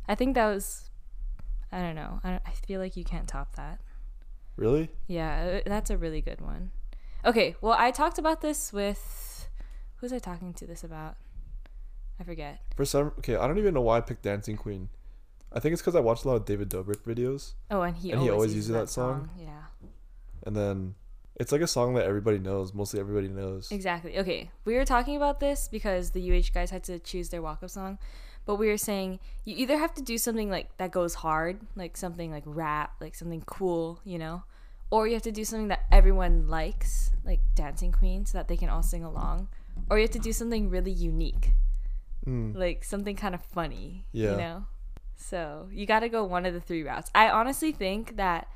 I 0.08 0.16
think 0.16 0.36
that 0.36 0.48
was 0.48 0.92
I 1.74 1.82
don't 1.82 1.96
know. 1.96 2.20
I, 2.24 2.40
I 2.46 2.52
feel 2.68 2.80
like 2.80 2.96
you 2.96 3.04
can't 3.04 3.28
top 3.28 3.56
that. 3.56 3.80
Really? 4.56 4.90
Yeah, 5.08 5.60
uh, 5.66 5.70
that's 5.70 5.90
a 5.90 5.98
really 5.98 6.22
good 6.22 6.40
one. 6.42 6.72
Okay, 7.26 7.56
well, 7.62 7.76
I 7.78 7.92
talked 7.92 8.18
about 8.20 8.42
this 8.42 8.72
with 8.72 9.50
who 9.98 10.06
was 10.06 10.14
I 10.14 10.20
talking 10.20 10.54
to 10.54 10.68
this 10.68 10.84
about? 10.84 11.16
I 12.20 12.24
forget. 12.24 12.62
For 12.76 12.86
some, 12.86 13.08
okay, 13.20 13.36
I 13.36 13.48
don't 13.48 13.58
even 13.58 13.74
know 13.74 13.82
why 13.82 13.98
I 13.98 14.02
picked 14.02 14.22
Dancing 14.24 14.56
Queen. 14.58 14.90
I 15.52 15.60
think 15.60 15.74
it's 15.74 15.82
because 15.82 15.96
I 15.96 16.00
watched 16.00 16.26
a 16.26 16.28
lot 16.28 16.36
of 16.36 16.46
David 16.46 16.70
Dobrik 16.70 17.02
videos, 17.04 17.54
Oh, 17.72 17.82
and 17.82 17.96
he 17.96 18.12
And 18.12 18.22
he 18.22 18.30
always, 18.30 18.34
always 18.52 18.56
uses 18.56 18.70
uses 18.70 18.82
that 18.82 18.90
song? 18.90 19.30
Yeah. 19.38 19.64
and 20.46 20.56
then 20.56 20.96
it's 21.36 21.52
like 21.52 21.62
a 21.62 21.68
song 21.68 21.96
that 21.96 22.06
everybody 22.06 22.38
knows. 22.38 22.74
Mostly 22.74 23.00
everybody 23.00 23.28
knows. 23.28 23.72
Exactly. 23.72 24.20
Okay, 24.20 24.52
we 24.66 24.76
were 24.76 24.86
talking 24.86 25.16
about 25.16 25.40
this 25.40 25.68
because 25.68 26.12
the 26.12 26.22
UH 26.38 26.54
guys 26.54 26.70
had 26.70 26.84
to 26.84 27.00
choose 27.00 27.30
their 27.30 27.42
walk-up 27.42 27.70
song, 27.72 27.98
but 28.46 28.56
we 28.56 28.68
were 28.68 28.78
saying 28.78 29.20
you 29.46 29.56
either 29.58 29.78
have 29.78 29.94
to 29.96 30.02
do 30.02 30.18
something 30.18 30.50
like 30.50 30.76
that 30.78 30.92
goes 30.92 31.16
hard, 31.16 31.62
like 31.76 31.96
something 31.98 32.32
like 32.32 32.44
rap, 32.46 32.94
like 33.02 33.16
something 33.16 33.42
cool, 33.46 34.00
you 34.04 34.18
know, 34.20 34.44
or 34.92 35.08
you 35.08 35.14
have 35.14 35.24
to 35.24 35.32
do 35.32 35.44
something 35.46 35.70
that 35.70 35.84
everyone 35.92 36.48
likes, 36.48 37.12
like 37.26 37.40
Dancing 37.56 37.92
Queen, 37.92 38.26
so 38.26 38.38
that 38.38 38.48
they 38.48 38.58
can 38.58 38.70
all 38.70 38.84
sing 38.84 39.04
along, 39.04 39.48
or 39.90 39.98
you 39.98 40.04
have 40.04 40.12
to 40.12 40.20
do 40.20 40.34
something 40.34 40.70
really 40.70 40.92
unique, 40.92 41.52
Mm. 42.28 42.56
like 42.56 42.84
something 42.86 43.16
kind 43.18 43.36
of 43.36 43.44
funny. 43.44 44.06
Yeah. 44.14 44.32
You 44.32 44.38
know? 44.38 44.66
So 45.16 45.68
you 45.72 45.86
got 45.86 46.00
to 46.02 46.10
go 46.10 46.24
one 46.24 46.46
of 46.46 46.54
the 46.54 46.62
three 46.62 46.84
routes. 46.84 47.12
I 47.14 47.30
honestly 47.30 47.72
think 47.74 48.16
that 48.18 48.48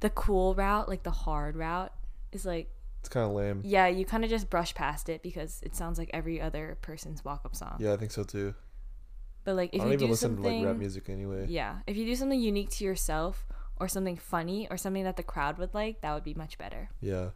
the 0.00 0.10
cool 0.10 0.54
route, 0.56 0.88
like 0.88 1.04
the 1.04 1.10
hard 1.12 1.56
route, 1.56 1.92
is 2.32 2.44
like, 2.44 2.68
It's 3.00 3.08
kind 3.08 3.24
of 3.26 3.32
lame. 3.32 3.60
yeah, 3.64 3.86
you 3.86 4.04
kind 4.04 4.24
of 4.24 4.30
just 4.30 4.50
brush 4.50 4.74
past 4.74 5.08
it 5.08 5.22
because 5.22 5.60
it 5.62 5.76
sounds 5.76 5.98
like 5.98 6.10
every 6.12 6.40
other 6.40 6.78
person's 6.82 7.24
walk 7.24 7.42
up 7.44 7.54
song. 7.54 7.76
Yeah, 7.78 7.92
I 7.92 7.96
think 7.96 8.10
so 8.10 8.24
too. 8.24 8.54
But 9.44 9.56
like 9.56 9.70
if 9.72 9.80
I 9.80 9.84
don't 9.84 9.88
you 9.88 9.94
even 9.94 10.06
do 10.06 10.10
listen 10.10 10.36
something, 10.36 10.52
to 10.52 10.58
like 10.58 10.66
rap 10.66 10.76
music 10.76 11.08
anyway. 11.08 11.46
yeah, 11.48 11.78
if 11.86 11.96
you 11.96 12.04
do 12.04 12.14
something 12.14 12.40
unique 12.40 12.70
to 12.70 12.84
yourself 12.84 13.44
or 13.80 13.88
something 13.88 14.16
funny 14.16 14.68
or 14.70 14.76
something 14.76 15.04
that 15.04 15.16
the 15.16 15.22
crowd 15.22 15.58
would 15.58 15.74
like, 15.74 16.00
that 16.02 16.14
would 16.14 16.24
be 16.24 16.34
much 16.34 16.58
better. 16.58 16.90
Yeah. 17.00 17.30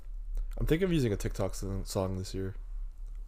I'm 0.59 0.67
thinking 0.67 0.87
of 0.87 0.93
using 0.93 1.13
a 1.13 1.17
TikTok 1.17 1.55
song 1.55 2.17
this 2.17 2.35
year. 2.35 2.55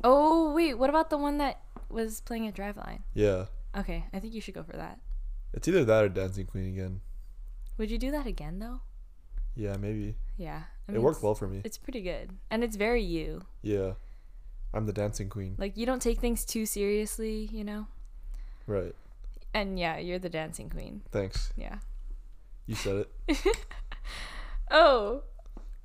Oh 0.05 0.53
wait, 0.53 0.75
what 0.75 0.91
about 0.91 1.11
the 1.11 1.19
one 1.19 1.38
that 1.38 1.61
was 1.91 2.21
playing 2.21 2.47
at 2.47 2.55
Driveline? 2.55 3.01
Yeah. 3.14 3.47
Okay, 3.77 4.05
I 4.12 4.21
think 4.21 4.33
you 4.33 4.41
should 4.41 4.55
go 4.55 4.62
for 4.62 4.77
that. 4.77 5.01
It's 5.53 5.67
either 5.67 5.85
that 5.85 6.05
or 6.05 6.09
Dancing 6.09 6.47
Queen 6.47 6.69
again. 6.69 7.01
Would 7.79 7.91
you 7.91 7.99
do 7.99 8.11
that 8.12 8.27
again 8.27 8.59
though? 8.61 8.81
Yeah, 9.55 9.77
maybe. 9.77 10.14
Yeah, 10.37 10.62
I 10.88 10.93
it 10.93 11.03
worked 11.03 11.23
well 11.23 11.35
for 11.35 11.49
me. 11.49 11.62
It's 11.64 11.79
pretty 11.79 12.01
good, 12.01 12.31
and 12.51 12.62
it's 12.62 12.77
very 12.77 13.03
you. 13.03 13.43
Yeah. 13.62 13.95
I'm 14.73 14.87
the 14.87 14.93
Dancing 14.93 15.29
Queen. 15.29 15.57
Like 15.59 15.77
you 15.77 15.87
don't 15.87 16.03
take 16.03 16.21
things 16.21 16.45
too 16.45 16.64
seriously, 16.67 17.49
you 17.53 17.64
know. 17.64 17.88
Right. 18.69 18.95
And 19.55 19.79
yeah, 19.79 19.99
you're 19.99 20.19
the 20.21 20.29
dancing 20.29 20.69
queen. 20.71 21.03
Thanks. 21.11 21.53
Yeah. 21.57 21.79
You 22.67 22.75
said 22.77 23.07
it. 23.27 23.57
Oh, 24.71 25.23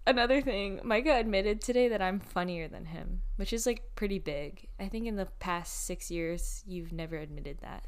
another 0.05 0.41
thing. 0.41 0.81
Micah 0.83 1.15
admitted 1.15 1.61
today 1.61 1.87
that 1.87 2.01
I'm 2.01 2.19
funnier 2.19 2.67
than 2.67 2.85
him, 2.87 3.21
which 3.37 3.53
is 3.53 3.65
like 3.65 3.95
pretty 3.95 4.19
big. 4.19 4.67
I 4.79 4.89
think 4.89 5.07
in 5.07 5.15
the 5.15 5.27
past 5.39 5.85
six 5.85 6.11
years, 6.11 6.63
you've 6.67 6.91
never 6.91 7.15
admitted 7.15 7.59
that. 7.61 7.85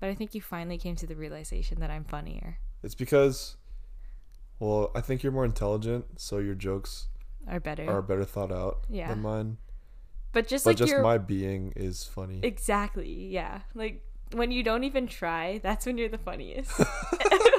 But 0.00 0.10
I 0.10 0.14
think 0.14 0.34
you 0.34 0.40
finally 0.40 0.76
came 0.76 0.96
to 0.96 1.06
the 1.06 1.14
realization 1.14 1.78
that 1.80 1.90
I'm 1.90 2.04
funnier 2.04 2.58
It's 2.82 2.96
because 2.96 3.56
well, 4.58 4.90
I 4.94 5.00
think 5.00 5.22
you're 5.22 5.32
more 5.32 5.44
intelligent, 5.44 6.20
so 6.20 6.38
your 6.38 6.54
jokes 6.54 7.06
are 7.48 7.60
better. 7.60 7.88
are 7.88 8.02
better 8.02 8.24
thought 8.24 8.50
out 8.52 8.80
Yeah. 8.90 9.08
than 9.08 9.22
mine. 9.22 9.58
but 10.32 10.48
just 10.48 10.64
but 10.64 10.70
like 10.70 10.76
just 10.78 11.00
my 11.00 11.18
being 11.18 11.72
is 11.76 12.02
funny. 12.04 12.40
exactly, 12.42 13.28
yeah. 13.28 13.60
Like 13.74 14.02
when 14.32 14.50
you 14.50 14.62
don't 14.62 14.84
even 14.84 15.06
try, 15.06 15.58
that's 15.62 15.86
when 15.86 15.98
you're 15.98 16.08
the 16.08 16.18
funniest. 16.18 16.70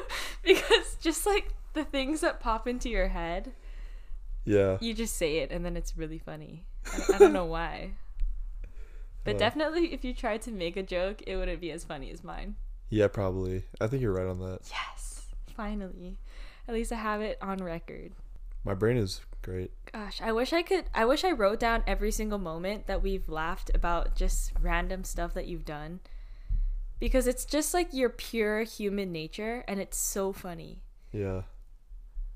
because 0.44 0.96
just 1.02 1.26
like 1.26 1.54
the 1.74 1.84
things 1.84 2.22
that 2.22 2.40
pop 2.40 2.68
into 2.68 2.90
your 2.90 3.08
head, 3.10 3.54
yeah. 4.46 4.78
you 4.82 4.94
just 4.94 5.16
say 5.18 5.38
it 5.38 5.52
and 5.52 5.66
then 5.66 5.76
it's 5.78 5.98
really 5.98 6.20
funny. 6.20 6.64
I, 6.86 7.16
I 7.16 7.18
don't 7.18 7.34
know 7.34 7.46
why. 7.58 7.92
But 9.24 9.36
Uh. 9.36 9.40
definitely, 9.40 9.94
if 9.94 10.04
you 10.04 10.14
tried 10.14 10.42
to 10.44 10.52
make 10.52 10.78
a 10.78 10.84
joke, 10.84 11.22
it 11.26 11.36
wouldn't 11.36 11.62
be 11.62 11.72
as 11.72 11.84
funny 11.84 12.12
as 12.12 12.24
mine. 12.24 12.56
Yeah, 12.90 13.08
probably. 13.08 13.64
I 13.82 13.88
think 13.88 14.02
you're 14.02 14.14
right 14.14 14.28
on 14.28 14.40
that. 14.40 14.60
Yes, 14.70 15.26
finally. 15.56 16.18
At 16.68 16.74
least 16.76 16.92
I 16.92 16.96
have 16.96 17.22
it 17.22 17.38
on 17.42 17.58
record. 17.58 18.12
My 18.64 18.74
brain 18.74 18.98
is 18.98 19.22
great. 19.42 19.72
Gosh, 19.92 20.22
I 20.22 20.32
wish 20.32 20.54
I 20.54 20.62
could. 20.62 20.86
I 20.94 21.06
wish 21.06 21.24
I 21.24 21.32
wrote 21.32 21.60
down 21.60 21.84
every 21.88 22.12
single 22.12 22.38
moment 22.40 22.88
that 22.88 23.02
we've 23.04 23.28
laughed 23.30 23.72
about 23.74 24.16
just 24.16 24.52
random 24.62 25.04
stuff 25.04 25.34
that 25.36 25.48
you've 25.48 25.66
done. 25.66 26.00
Because 27.00 27.28
it's 27.28 27.46
just 27.46 27.74
like 27.74 27.94
your 27.94 28.10
pure 28.10 28.64
human 28.64 29.12
nature 29.12 29.64
and 29.68 29.80
it's 29.80 29.98
so 29.98 30.32
funny. 30.32 30.82
Yeah. 31.12 31.42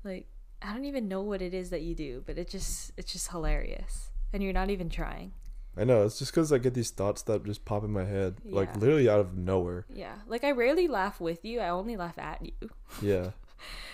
Like, 0.04 0.26
I 0.62 0.72
don't 0.72 0.84
even 0.84 1.08
know 1.08 1.22
what 1.22 1.42
it 1.42 1.54
is 1.54 1.70
that 1.70 1.82
you 1.82 1.94
do, 1.94 2.22
but 2.26 2.38
it 2.38 2.48
just 2.48 2.92
it's 2.96 3.12
just 3.12 3.30
hilarious. 3.30 4.10
And 4.32 4.42
you're 4.42 4.52
not 4.52 4.70
even 4.70 4.88
trying. 4.90 5.32
I 5.76 5.84
know. 5.84 6.04
It's 6.04 6.18
just 6.18 6.32
because 6.32 6.52
I 6.52 6.58
get 6.58 6.74
these 6.74 6.90
thoughts 6.90 7.22
that 7.22 7.44
just 7.44 7.64
pop 7.64 7.84
in 7.84 7.90
my 7.90 8.04
head, 8.04 8.36
like 8.44 8.76
literally 8.76 9.08
out 9.08 9.20
of 9.20 9.36
nowhere. 9.36 9.86
Yeah. 9.88 10.16
Like 10.26 10.44
I 10.44 10.50
rarely 10.50 10.88
laugh 10.88 11.20
with 11.20 11.44
you. 11.44 11.60
I 11.60 11.68
only 11.70 11.96
laugh 11.96 12.18
at 12.18 12.42
you. 12.44 12.70
Yeah. 13.02 13.30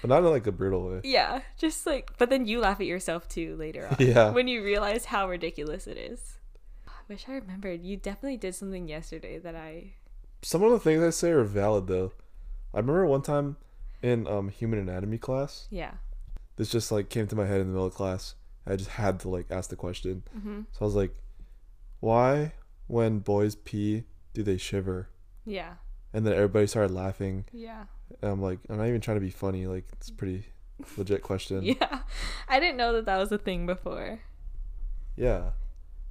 but 0.01 0.09
not 0.09 0.19
in 0.19 0.31
like 0.31 0.47
a 0.47 0.53
brutal 0.53 0.89
way. 0.89 1.01
Yeah, 1.05 1.41
just 1.59 1.87
like, 1.87 2.13
but 2.19 2.31
then 2.31 2.47
you 2.47 2.61
laugh 2.61 2.81
at 2.81 2.87
yourself 2.87 3.29
too 3.29 3.57
later 3.57 3.87
on. 3.89 3.97
Yeah. 4.05 4.31
When 4.31 4.49
you 4.49 4.63
realize 4.65 5.07
how 5.07 5.29
ridiculous 5.29 5.87
it 5.87 5.97
is. 5.97 6.39
I 6.89 6.93
wish 7.09 7.27
I 7.29 7.33
remembered. 7.33 7.83
You 7.83 7.97
definitely 7.97 8.37
did 8.39 8.55
something 8.55 8.89
yesterday 8.89 9.39
that 9.39 9.55
I. 9.55 9.95
Some 10.43 10.63
of 10.63 10.71
the 10.71 10.79
things 10.81 11.03
I 11.03 11.11
say 11.11 11.31
are 11.31 11.45
valid 11.45 11.87
though. 11.87 12.13
I 12.75 12.79
remember 12.79 13.07
one 13.07 13.23
time 13.23 13.57
in 14.03 14.27
um 14.27 14.49
human 14.49 14.79
anatomy 14.79 15.19
class, 15.19 15.67
Yeah. 15.71 15.95
this 16.57 16.71
just 16.71 16.93
like 16.93 17.09
came 17.09 17.27
to 17.29 17.37
my 17.37 17.47
head 17.47 17.61
in 17.61 17.69
the 17.69 17.73
middle 17.73 17.87
of 17.87 17.95
class. 17.95 18.35
I 18.67 18.77
just 18.77 18.91
had 18.91 19.21
to 19.21 19.29
like 19.29 19.47
ask 19.51 19.71
the 19.71 19.77
question. 19.77 20.23
hmm 20.33 20.63
So 20.73 20.79
I 20.81 20.85
was 20.85 20.95
like, 20.95 21.15
why 22.01 22.53
when 22.87 23.19
boys 23.21 23.55
pee 23.55 24.05
do 24.35 24.43
they 24.43 24.57
shiver? 24.59 25.09
Yeah. 25.45 25.75
And 26.13 26.27
then 26.27 26.35
everybody 26.35 26.67
started 26.67 26.93
laughing. 26.95 27.45
Yeah. 27.53 27.85
And 28.23 28.31
I'm 28.31 28.43
like, 28.43 28.59
I'm 28.69 28.77
not 28.79 28.87
even 28.87 29.01
trying 29.01 29.17
to 29.17 29.21
be 29.21 29.31
funny. 29.31 29.67
Like, 29.67 29.85
it's 29.95 30.09
a 30.09 30.13
pretty 30.13 30.47
legit 30.97 31.23
question. 31.23 31.63
Yeah. 31.63 32.01
I 32.49 32.61
didn't 32.61 32.77
know 32.77 32.93
that 32.95 33.07
that 33.07 33.17
was 33.19 33.33
a 33.33 33.39
thing 33.39 33.67
before. 33.67 34.21
Yeah. 35.17 35.51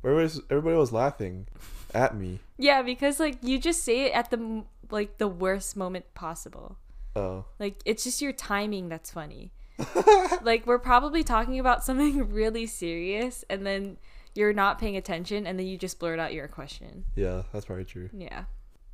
Everybody, 0.04 0.40
everybody 0.50 0.76
was 0.76 0.92
laughing 0.92 1.48
at 1.96 2.16
me. 2.16 2.40
Yeah, 2.58 2.82
because 2.82 3.20
like 3.20 3.38
you 3.42 3.58
just 3.58 3.84
say 3.84 4.06
it 4.06 4.14
at 4.14 4.30
the 4.30 4.64
like 4.92 5.18
the 5.18 5.28
worst 5.28 5.76
moment 5.76 6.14
possible. 6.14 6.78
Oh. 7.16 7.46
Like 7.60 7.82
it's 7.86 8.04
just 8.04 8.22
your 8.22 8.34
timing 8.34 8.90
that's 8.90 9.12
funny. 9.12 9.52
like 10.44 10.66
we're 10.68 10.80
probably 10.80 11.24
talking 11.24 11.60
about 11.60 11.84
something 11.84 12.30
really 12.32 12.66
serious 12.66 13.44
and 13.50 13.66
then 13.66 13.98
you're 14.34 14.54
not 14.54 14.80
paying 14.80 14.98
attention 14.98 15.48
and 15.48 15.58
then 15.58 15.66
you 15.66 15.78
just 15.78 16.00
blurt 16.00 16.20
out 16.20 16.34
your 16.34 16.48
question. 16.48 17.06
Yeah, 17.16 17.44
that's 17.52 17.66
probably 17.66 17.86
true. 17.86 18.10
Yeah. 18.14 18.46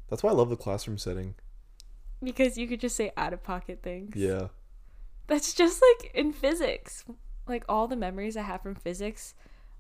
That's 0.09 0.23
why 0.23 0.29
I 0.29 0.33
love 0.33 0.49
the 0.49 0.57
classroom 0.57 0.97
setting. 0.97 1.35
Because 2.23 2.57
you 2.57 2.67
could 2.67 2.79
just 2.79 2.95
say 2.95 3.11
out 3.17 3.33
of 3.33 3.43
pocket 3.43 3.79
things. 3.81 4.15
Yeah. 4.15 4.47
That's 5.27 5.53
just 5.53 5.81
like 5.81 6.11
in 6.13 6.31
physics. 6.33 7.05
Like 7.47 7.63
all 7.67 7.87
the 7.87 7.95
memories 7.95 8.37
I 8.37 8.43
have 8.43 8.61
from 8.61 8.75
physics 8.75 9.33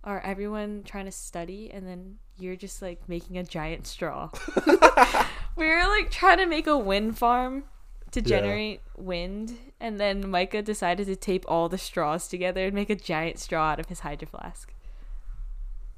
are 0.03 0.19
everyone 0.21 0.83
trying 0.83 1.05
to 1.05 1.11
study 1.11 1.69
and 1.71 1.87
then 1.87 2.17
you're 2.37 2.55
just 2.55 2.81
like 2.81 3.07
making 3.07 3.37
a 3.37 3.43
giant 3.43 3.85
straw. 3.87 4.29
we 5.55 5.67
were 5.67 5.87
like 5.87 6.09
trying 6.09 6.37
to 6.39 6.45
make 6.45 6.67
a 6.67 6.77
wind 6.77 7.17
farm 7.17 7.63
to 8.11 8.19
Yeah. 8.21 8.39
generate 8.39 8.81
wind 8.97 9.55
and 9.79 9.99
then 9.99 10.29
Micah 10.29 10.61
decided 10.61 11.07
to 11.07 11.15
tape 11.15 11.45
all 11.47 11.69
the 11.69 11.77
straws 11.77 12.27
together 12.27 12.65
and 12.65 12.73
make 12.73 12.89
a 12.89 12.95
giant 12.95 13.39
straw 13.39 13.69
out 13.71 13.79
of 13.79 13.87
his 13.87 13.99
hydro 14.01 14.27
flask. 14.27 14.73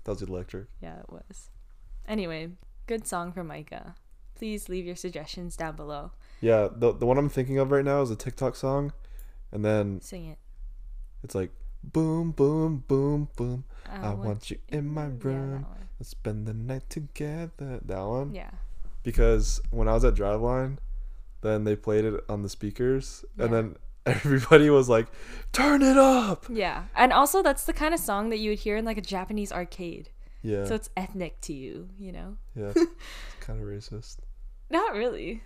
That 0.03 0.11
was 0.11 0.21
electric. 0.21 0.65
Yeah, 0.81 0.99
it 0.99 1.09
was. 1.09 1.49
Anyway, 2.07 2.49
good 2.87 3.07
song 3.07 3.31
from 3.31 3.47
Micah. 3.47 3.95
Please 4.35 4.67
leave 4.67 4.85
your 4.85 4.97
suggestions 4.97 5.55
down 5.55 5.75
below. 5.77 6.11
Yeah, 6.41 6.67
the 6.75 6.91
the 6.91 7.05
one 7.05 7.17
I'm 7.17 7.29
thinking 7.29 7.57
of 7.57 7.71
right 7.71 7.85
now 7.85 8.01
is 8.01 8.11
a 8.11 8.15
TikTok 8.17 8.57
song, 8.57 8.91
and 9.53 9.63
then 9.63 10.01
Sing 10.01 10.25
it. 10.25 10.37
it's 11.23 11.33
like 11.33 11.51
boom, 11.83 12.31
boom, 12.31 12.83
boom, 12.87 13.29
boom. 13.35 13.63
I, 13.89 14.07
I 14.07 14.13
want 14.13 14.51
you 14.51 14.57
in 14.69 14.87
my 14.87 15.05
room. 15.05 15.63
one. 15.63 15.65
Let's 15.99 16.09
spend 16.09 16.47
the 16.47 16.53
night 16.53 16.89
together. 16.89 17.79
That 17.83 18.01
one. 18.01 18.33
Yeah. 18.33 18.51
Because 19.03 19.61
when 19.69 19.87
I 19.87 19.93
was 19.93 20.05
at 20.05 20.15
Driveline, 20.15 20.77
then 21.41 21.65
they 21.65 21.75
played 21.75 22.05
it 22.05 22.23
on 22.29 22.41
the 22.41 22.49
speakers, 22.49 23.25
and 23.37 23.53
then 23.53 23.75
everybody 24.05 24.69
was 24.69 24.87
like, 24.89 25.07
"Turn 25.51 25.81
it 25.81 25.97
up!" 25.97 26.45
Yeah. 26.49 26.85
And 26.95 27.11
also 27.11 27.43
that's 27.43 27.65
the 27.65 27.73
kind 27.73 27.93
of 27.93 27.99
song 27.99 28.29
that 28.29 28.37
you 28.37 28.51
would 28.51 28.59
hear 28.59 28.77
in 28.77 28.85
like 28.85 28.97
a 28.97 29.01
Japanese 29.01 29.51
arcade. 29.51 30.09
Yeah. 30.43 30.65
So 30.65 30.75
it's 30.75 30.89
ethnic 30.97 31.39
to 31.41 31.53
you, 31.53 31.89
you 31.97 32.11
know? 32.11 32.37
yeah. 32.55 32.73
It's, 32.75 32.85
kind 33.39 33.61
of 33.61 33.67
racist. 33.67 34.17
Not 34.69 34.93
really. 34.93 35.41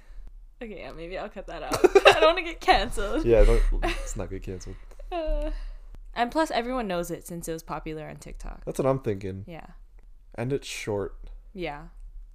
Okay, 0.62 0.80
yeah, 0.80 0.92
maybe 0.92 1.18
I'll 1.18 1.30
cut 1.30 1.48
that 1.48 1.62
out. 1.64 1.76
I 2.16 2.20
don't 2.20 2.36
want 2.36 2.38
to 2.38 2.44
get 2.44 2.60
canceled. 2.60 3.26
Yeah. 3.26 3.44
Don't, 3.44 3.62
let's 3.82 4.16
not 4.16 4.30
get 4.30 4.44
canceled. 4.44 4.76
Uh, 5.12 5.52
and 6.18 6.30
plus, 6.32 6.52
everyone 6.52 6.88
knows 6.88 7.10
it 7.12 7.26
since 7.26 7.48
it 7.48 7.54
was 7.54 7.64
popular 7.64 8.08
on 8.10 8.18
TikTok. 8.18 8.66
That's 8.66 8.80
what 8.80 8.86
I'm 8.86 9.00
thinking. 9.00 9.46
Yeah. 9.48 9.68
And 10.36 10.52
it's 10.52 10.68
short. 10.68 11.16
Yeah. 11.54 11.84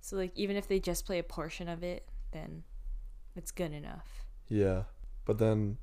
So, 0.01 0.17
like, 0.17 0.33
even 0.35 0.57
if 0.57 0.67
they 0.67 0.81
just 0.81 1.05
play 1.05 1.19
a 1.19 1.23
portion 1.23 1.69
of 1.69 1.83
it, 1.83 2.09
then 2.33 2.63
it's 3.37 3.51
good 3.51 3.73
enough. 3.73 4.25
Yeah. 4.49 4.85
But 5.25 5.39
then 5.39 5.79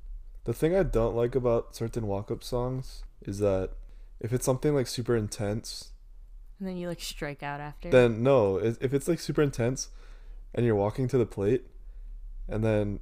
the 0.46 0.54
thing 0.54 0.76
I 0.76 0.84
don't 0.84 1.16
like 1.16 1.36
about 1.36 1.76
certain 1.76 2.08
walk 2.08 2.32
up 2.32 2.44
songs 2.44 3.04
is 3.22 3.40
that 3.40 3.72
if 4.20 4.34
it's 4.34 4.46
something 4.46 4.74
like 4.74 4.88
super 4.88 5.16
intense, 5.16 5.92
And 6.60 6.68
then 6.68 6.76
you, 6.78 6.88
like, 6.90 7.00
strike 7.02 7.42
out 7.44 7.62
after. 7.62 7.90
then 7.90 8.22
no. 8.24 8.58
If 8.58 8.78
if 8.82 8.94
it's 8.94 9.08
like 9.08 9.20
super 9.20 9.42
intense 9.42 9.90
and 10.54 10.66
you're 10.66 10.76
walking 10.76 11.08
to 11.10 11.18
the 11.18 11.26
plate 11.26 11.66
and 12.50 12.64
then 12.64 13.00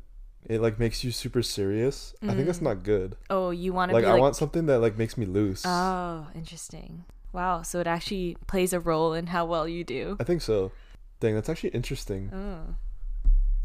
it 0.48 0.62
like 0.62 0.80
makes 0.80 1.04
you 1.04 1.12
super 1.12 1.42
serious, 1.44 2.16
I 2.24 2.34
think 2.34 2.46
that's 2.48 2.60
Mm. 2.60 2.64
not 2.64 2.84
good. 2.84 3.16
oh, 3.30 3.50
you 3.52 3.74
want 3.74 3.90
to 3.90 3.94
Like, 3.96 4.06
be 4.06 4.10
I 4.10 4.16
want 4.16 4.36
something 4.36 4.66
that 4.68 4.80
like 4.80 4.98
makes 4.98 5.18
me 5.18 5.26
loose. 5.26 5.64
oh, 5.66 6.28
interesting. 6.34 7.04
Wow. 7.34 7.62
So 7.62 7.80
it 7.80 7.88
actually 7.88 8.38
plays 8.48 8.74
a 8.74 8.80
role 8.80 9.14
in 9.14 9.28
how 9.28 9.46
well 9.46 9.68
you 9.68 9.84
do. 9.84 10.16
I 10.20 10.24
think 10.24 10.42
so. 10.42 10.72
Dang, 11.20 11.36
that's 11.36 11.50
actually 11.50 11.70
interesting. 11.72 12.32
Oh. 12.34 12.76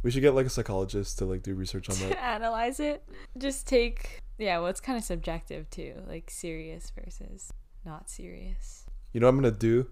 We 0.03 0.11
should 0.11 0.21
get 0.23 0.35
like 0.35 0.47
a 0.47 0.51
psychologist 0.51 1.18
to 1.18 1.25
like 1.25 1.42
do 1.42 1.55
research 1.55 1.88
on 1.88 1.97
that. 2.09 2.21
analyze 2.23 2.81
it. 2.81 3.05
Just 3.38 3.66
take 3.68 4.21
Yeah, 4.38 4.59
well, 4.59 4.66
it's 4.68 4.81
kind 4.81 4.99
of 4.99 5.05
subjective 5.05 5.71
too, 5.71 5.95
like 6.09 6.29
serious 6.31 6.90
versus 6.90 7.53
not 7.85 8.11
serious. 8.11 8.85
You 9.12 9.21
know 9.21 9.27
what 9.29 9.31
I'm 9.35 9.37
gonna 9.42 9.53
do? 9.53 9.87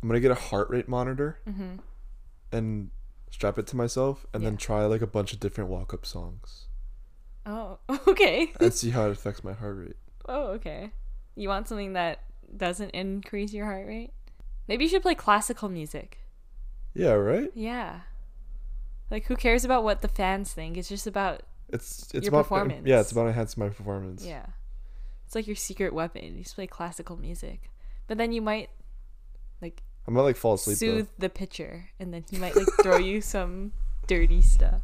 I'm 0.00 0.08
gonna 0.08 0.20
get 0.20 0.30
a 0.30 0.36
heart 0.36 0.70
rate 0.70 0.88
monitor 0.88 1.40
Mm-hmm. 1.48 1.76
and 2.52 2.90
strap 3.30 3.58
it 3.58 3.66
to 3.68 3.76
myself, 3.76 4.26
and 4.32 4.44
then 4.44 4.56
try 4.56 4.84
like 4.86 5.02
a 5.02 5.06
bunch 5.06 5.32
of 5.32 5.40
different 5.40 5.70
walk 5.70 5.92
up 5.94 6.04
songs 6.06 6.66
Oh, 7.46 7.78
okay. 8.08 8.52
and 8.60 8.72
see 8.80 8.90
how 8.90 9.06
it 9.06 9.12
affects 9.12 9.42
my 9.44 9.52
heart 9.52 9.76
rate. 9.78 9.96
oh, 10.28 10.48
okay. 10.52 10.90
You 11.34 11.48
want 11.48 11.68
something 11.68 11.92
that 11.94 12.20
doesn't 12.56 12.90
increase 12.90 13.52
your 13.52 13.66
heart 13.66 13.86
rate? 13.86 14.12
Maybe 14.66 14.84
you 14.84 14.90
should 14.90 15.02
play 15.02 15.14
classical 15.14 15.68
music. 15.68 16.18
Yeah, 16.94 17.12
right. 17.12 17.50
Yeah. 17.54 18.00
Like, 19.10 19.24
who 19.26 19.36
cares 19.36 19.64
about 19.64 19.84
what 19.84 20.02
the 20.02 20.08
fans 20.08 20.52
think? 20.52 20.76
It's 20.76 20.88
just 20.88 21.06
about 21.06 21.42
It's 21.70 22.02
it's 22.12 22.24
Your 22.26 22.30
about 22.30 22.38
uh, 22.40 22.42
performance. 22.42 22.86
Yeah, 22.86 23.00
it's 23.00 23.12
about 23.12 23.28
enhancing 23.28 23.62
my 23.62 23.68
performance. 23.70 24.24
yeah. 24.24 24.46
It's 25.26 25.34
like 25.34 25.46
your 25.46 25.56
secret 25.56 25.92
weapon. 25.94 26.36
You 26.36 26.42
just 26.42 26.54
play 26.54 26.66
classical 26.66 27.16
music, 27.16 27.70
but 28.06 28.18
then 28.18 28.32
you 28.32 28.40
might 28.42 28.70
like 29.62 29.82
I 30.08 30.10
might 30.10 30.22
like 30.22 30.36
fall 30.36 30.54
asleep 30.54 30.78
soothe 30.78 31.08
the 31.18 31.28
pitcher, 31.28 31.90
and 32.00 32.12
then 32.14 32.24
he 32.30 32.38
might 32.38 32.56
like 32.56 32.66
throw 32.82 32.96
you 32.96 33.20
some 33.34 33.72
dirty 34.06 34.40
stuff. 34.40 34.80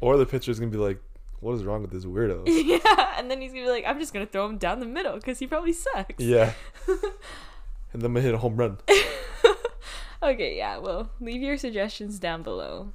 or 0.00 0.16
the 0.16 0.26
pitcher's 0.26 0.58
gonna 0.58 0.72
be 0.72 0.76
like, 0.76 0.98
"What 1.38 1.52
is 1.54 1.62
wrong 1.64 1.82
with 1.82 1.92
this 1.92 2.04
weirdo?" 2.04 2.42
yeah, 2.46 3.14
and 3.16 3.30
then 3.30 3.40
he's 3.40 3.52
gonna 3.52 3.64
be 3.64 3.70
like, 3.70 3.84
"I'm 3.86 4.00
just 4.00 4.12
gonna 4.12 4.26
throw 4.26 4.44
him 4.46 4.58
down 4.58 4.80
the 4.80 4.86
middle 4.86 5.14
because 5.14 5.38
he 5.38 5.46
probably 5.46 5.72
sucks." 5.72 6.18
yeah. 6.22 6.52
and 7.92 8.02
then 8.02 8.16
I 8.16 8.20
hit 8.20 8.34
a 8.34 8.38
home 8.38 8.56
run. 8.56 8.78
Okay, 10.22 10.56
yeah. 10.56 10.78
Well, 10.78 11.10
leave 11.20 11.42
your 11.42 11.56
suggestions 11.58 12.18
down 12.18 12.42
below. 12.42 12.92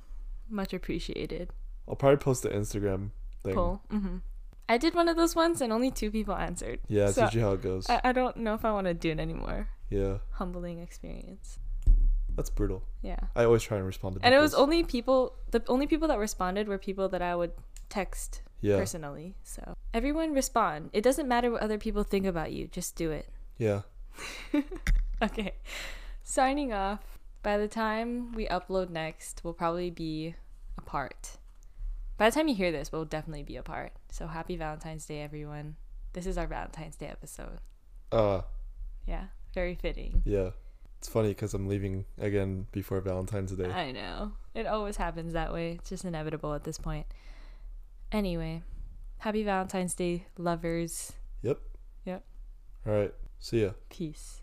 Much 0.50 0.74
appreciated. 0.74 1.50
I'll 1.88 1.96
probably 1.96 2.18
post 2.18 2.44
the 2.44 2.50
Instagram 2.50 3.12
thing. 3.44 3.54
Cool. 3.54 3.82
Mm-hmm. 3.92 4.18
I 4.68 4.78
did 4.78 4.96
one 4.96 5.08
of 5.08 5.16
those 5.18 5.36
once, 5.36 5.62
and 5.62 5.72
only 5.72 5.92
two 5.92 6.12
people 6.12 6.36
answered. 6.36 6.80
Yeah, 6.88 7.06
it's 7.06 7.16
So, 7.16 7.24
usually 7.26 7.44
how 7.44 7.52
it 7.54 7.62
goes. 7.62 7.90
I, 7.90 8.02
I 8.06 8.12
don't 8.12 8.38
know 8.38 8.56
if 8.56 8.66
I 8.66 8.72
want 8.74 8.88
to 8.88 8.94
do 8.94 9.12
it 9.12 9.20
anymore. 9.20 9.70
yeah, 9.90 10.18
Humbling 10.32 10.80
experience. 10.82 11.60
That's 12.36 12.50
brutal. 12.50 12.84
Yeah. 13.02 13.20
I 13.36 13.44
always 13.46 13.64
try 13.64 13.78
and 13.78 13.86
respond 13.86 14.16
to. 14.16 14.26
And 14.26 14.34
it 14.34 14.40
was 14.40 14.54
only 14.54 14.84
people. 14.84 15.36
The 15.52 15.62
only 15.68 15.88
people 15.88 16.08
that 16.10 16.18
responded 16.20 16.68
were 16.68 16.78
people 16.78 17.10
that 17.10 17.22
I 17.22 17.36
would 17.36 17.52
text 17.90 18.42
yeah, 18.62 18.78
personally. 18.78 19.36
So 19.44 19.76
everyone 19.94 20.34
respond. 20.34 20.90
It 20.94 21.02
doesn't 21.04 21.28
matter 21.28 21.52
what 21.52 21.62
other 21.62 21.78
people 21.78 22.04
think 22.04 22.26
about 22.26 22.52
you. 22.52 22.68
Just 22.68 22.96
do 22.96 23.12
it. 23.12 23.28
yeah. 23.58 23.82
Okay. 25.22 25.54
Signing 26.24 26.74
off. 26.74 27.20
By 27.44 27.58
the 27.58 27.68
time 27.68 28.32
we 28.34 28.48
upload 28.48 28.90
next, 28.90 29.42
we'll 29.44 29.54
probably 29.54 29.90
be 29.92 30.36
apart. 30.78 31.38
By 32.18 32.30
the 32.30 32.34
time 32.36 32.48
you 32.48 32.56
hear 32.56 32.72
this, 32.72 32.92
we'll 32.92 33.06
definitely 33.06 33.44
be 33.44 33.56
apart. 33.56 33.94
So 34.12 34.28
happy 34.28 34.56
Valentine's 34.56 35.06
Day, 35.06 35.22
everyone. 35.22 35.76
This 36.14 36.26
is 36.26 36.38
our 36.38 36.48
Valentine's 36.48 36.96
Day 36.96 37.08
episode. 37.08 37.60
Uh, 38.12 38.42
Yeah, 39.08 39.26
very 39.54 39.76
fitting. 39.76 40.22
yeah. 40.26 40.52
It's 41.02 41.10
funny 41.10 41.30
because 41.30 41.56
I'm 41.56 41.68
leaving 41.68 42.06
again 42.20 42.68
before 42.72 43.02
Valentine's 43.02 43.52
Day. 43.54 43.66
I 43.66 43.92
know. 43.92 44.34
It 44.54 44.68
always 44.68 44.98
happens 44.98 45.34
that 45.34 45.52
way. 45.52 45.72
It's 45.80 45.90
just 45.90 46.06
inevitable 46.06 46.54
at 46.54 46.64
this 46.64 46.78
point. 46.78 47.08
Anyway, 48.12 48.62
happy 49.18 49.44
Valentine's 49.44 49.96
Day, 49.96 50.28
lovers. 50.38 51.14
Yep. 51.42 51.60
Yep. 52.06 52.24
All 52.86 52.94
right. 52.94 53.14
See 53.40 53.64
ya. 53.64 53.72
Peace. 53.90 54.41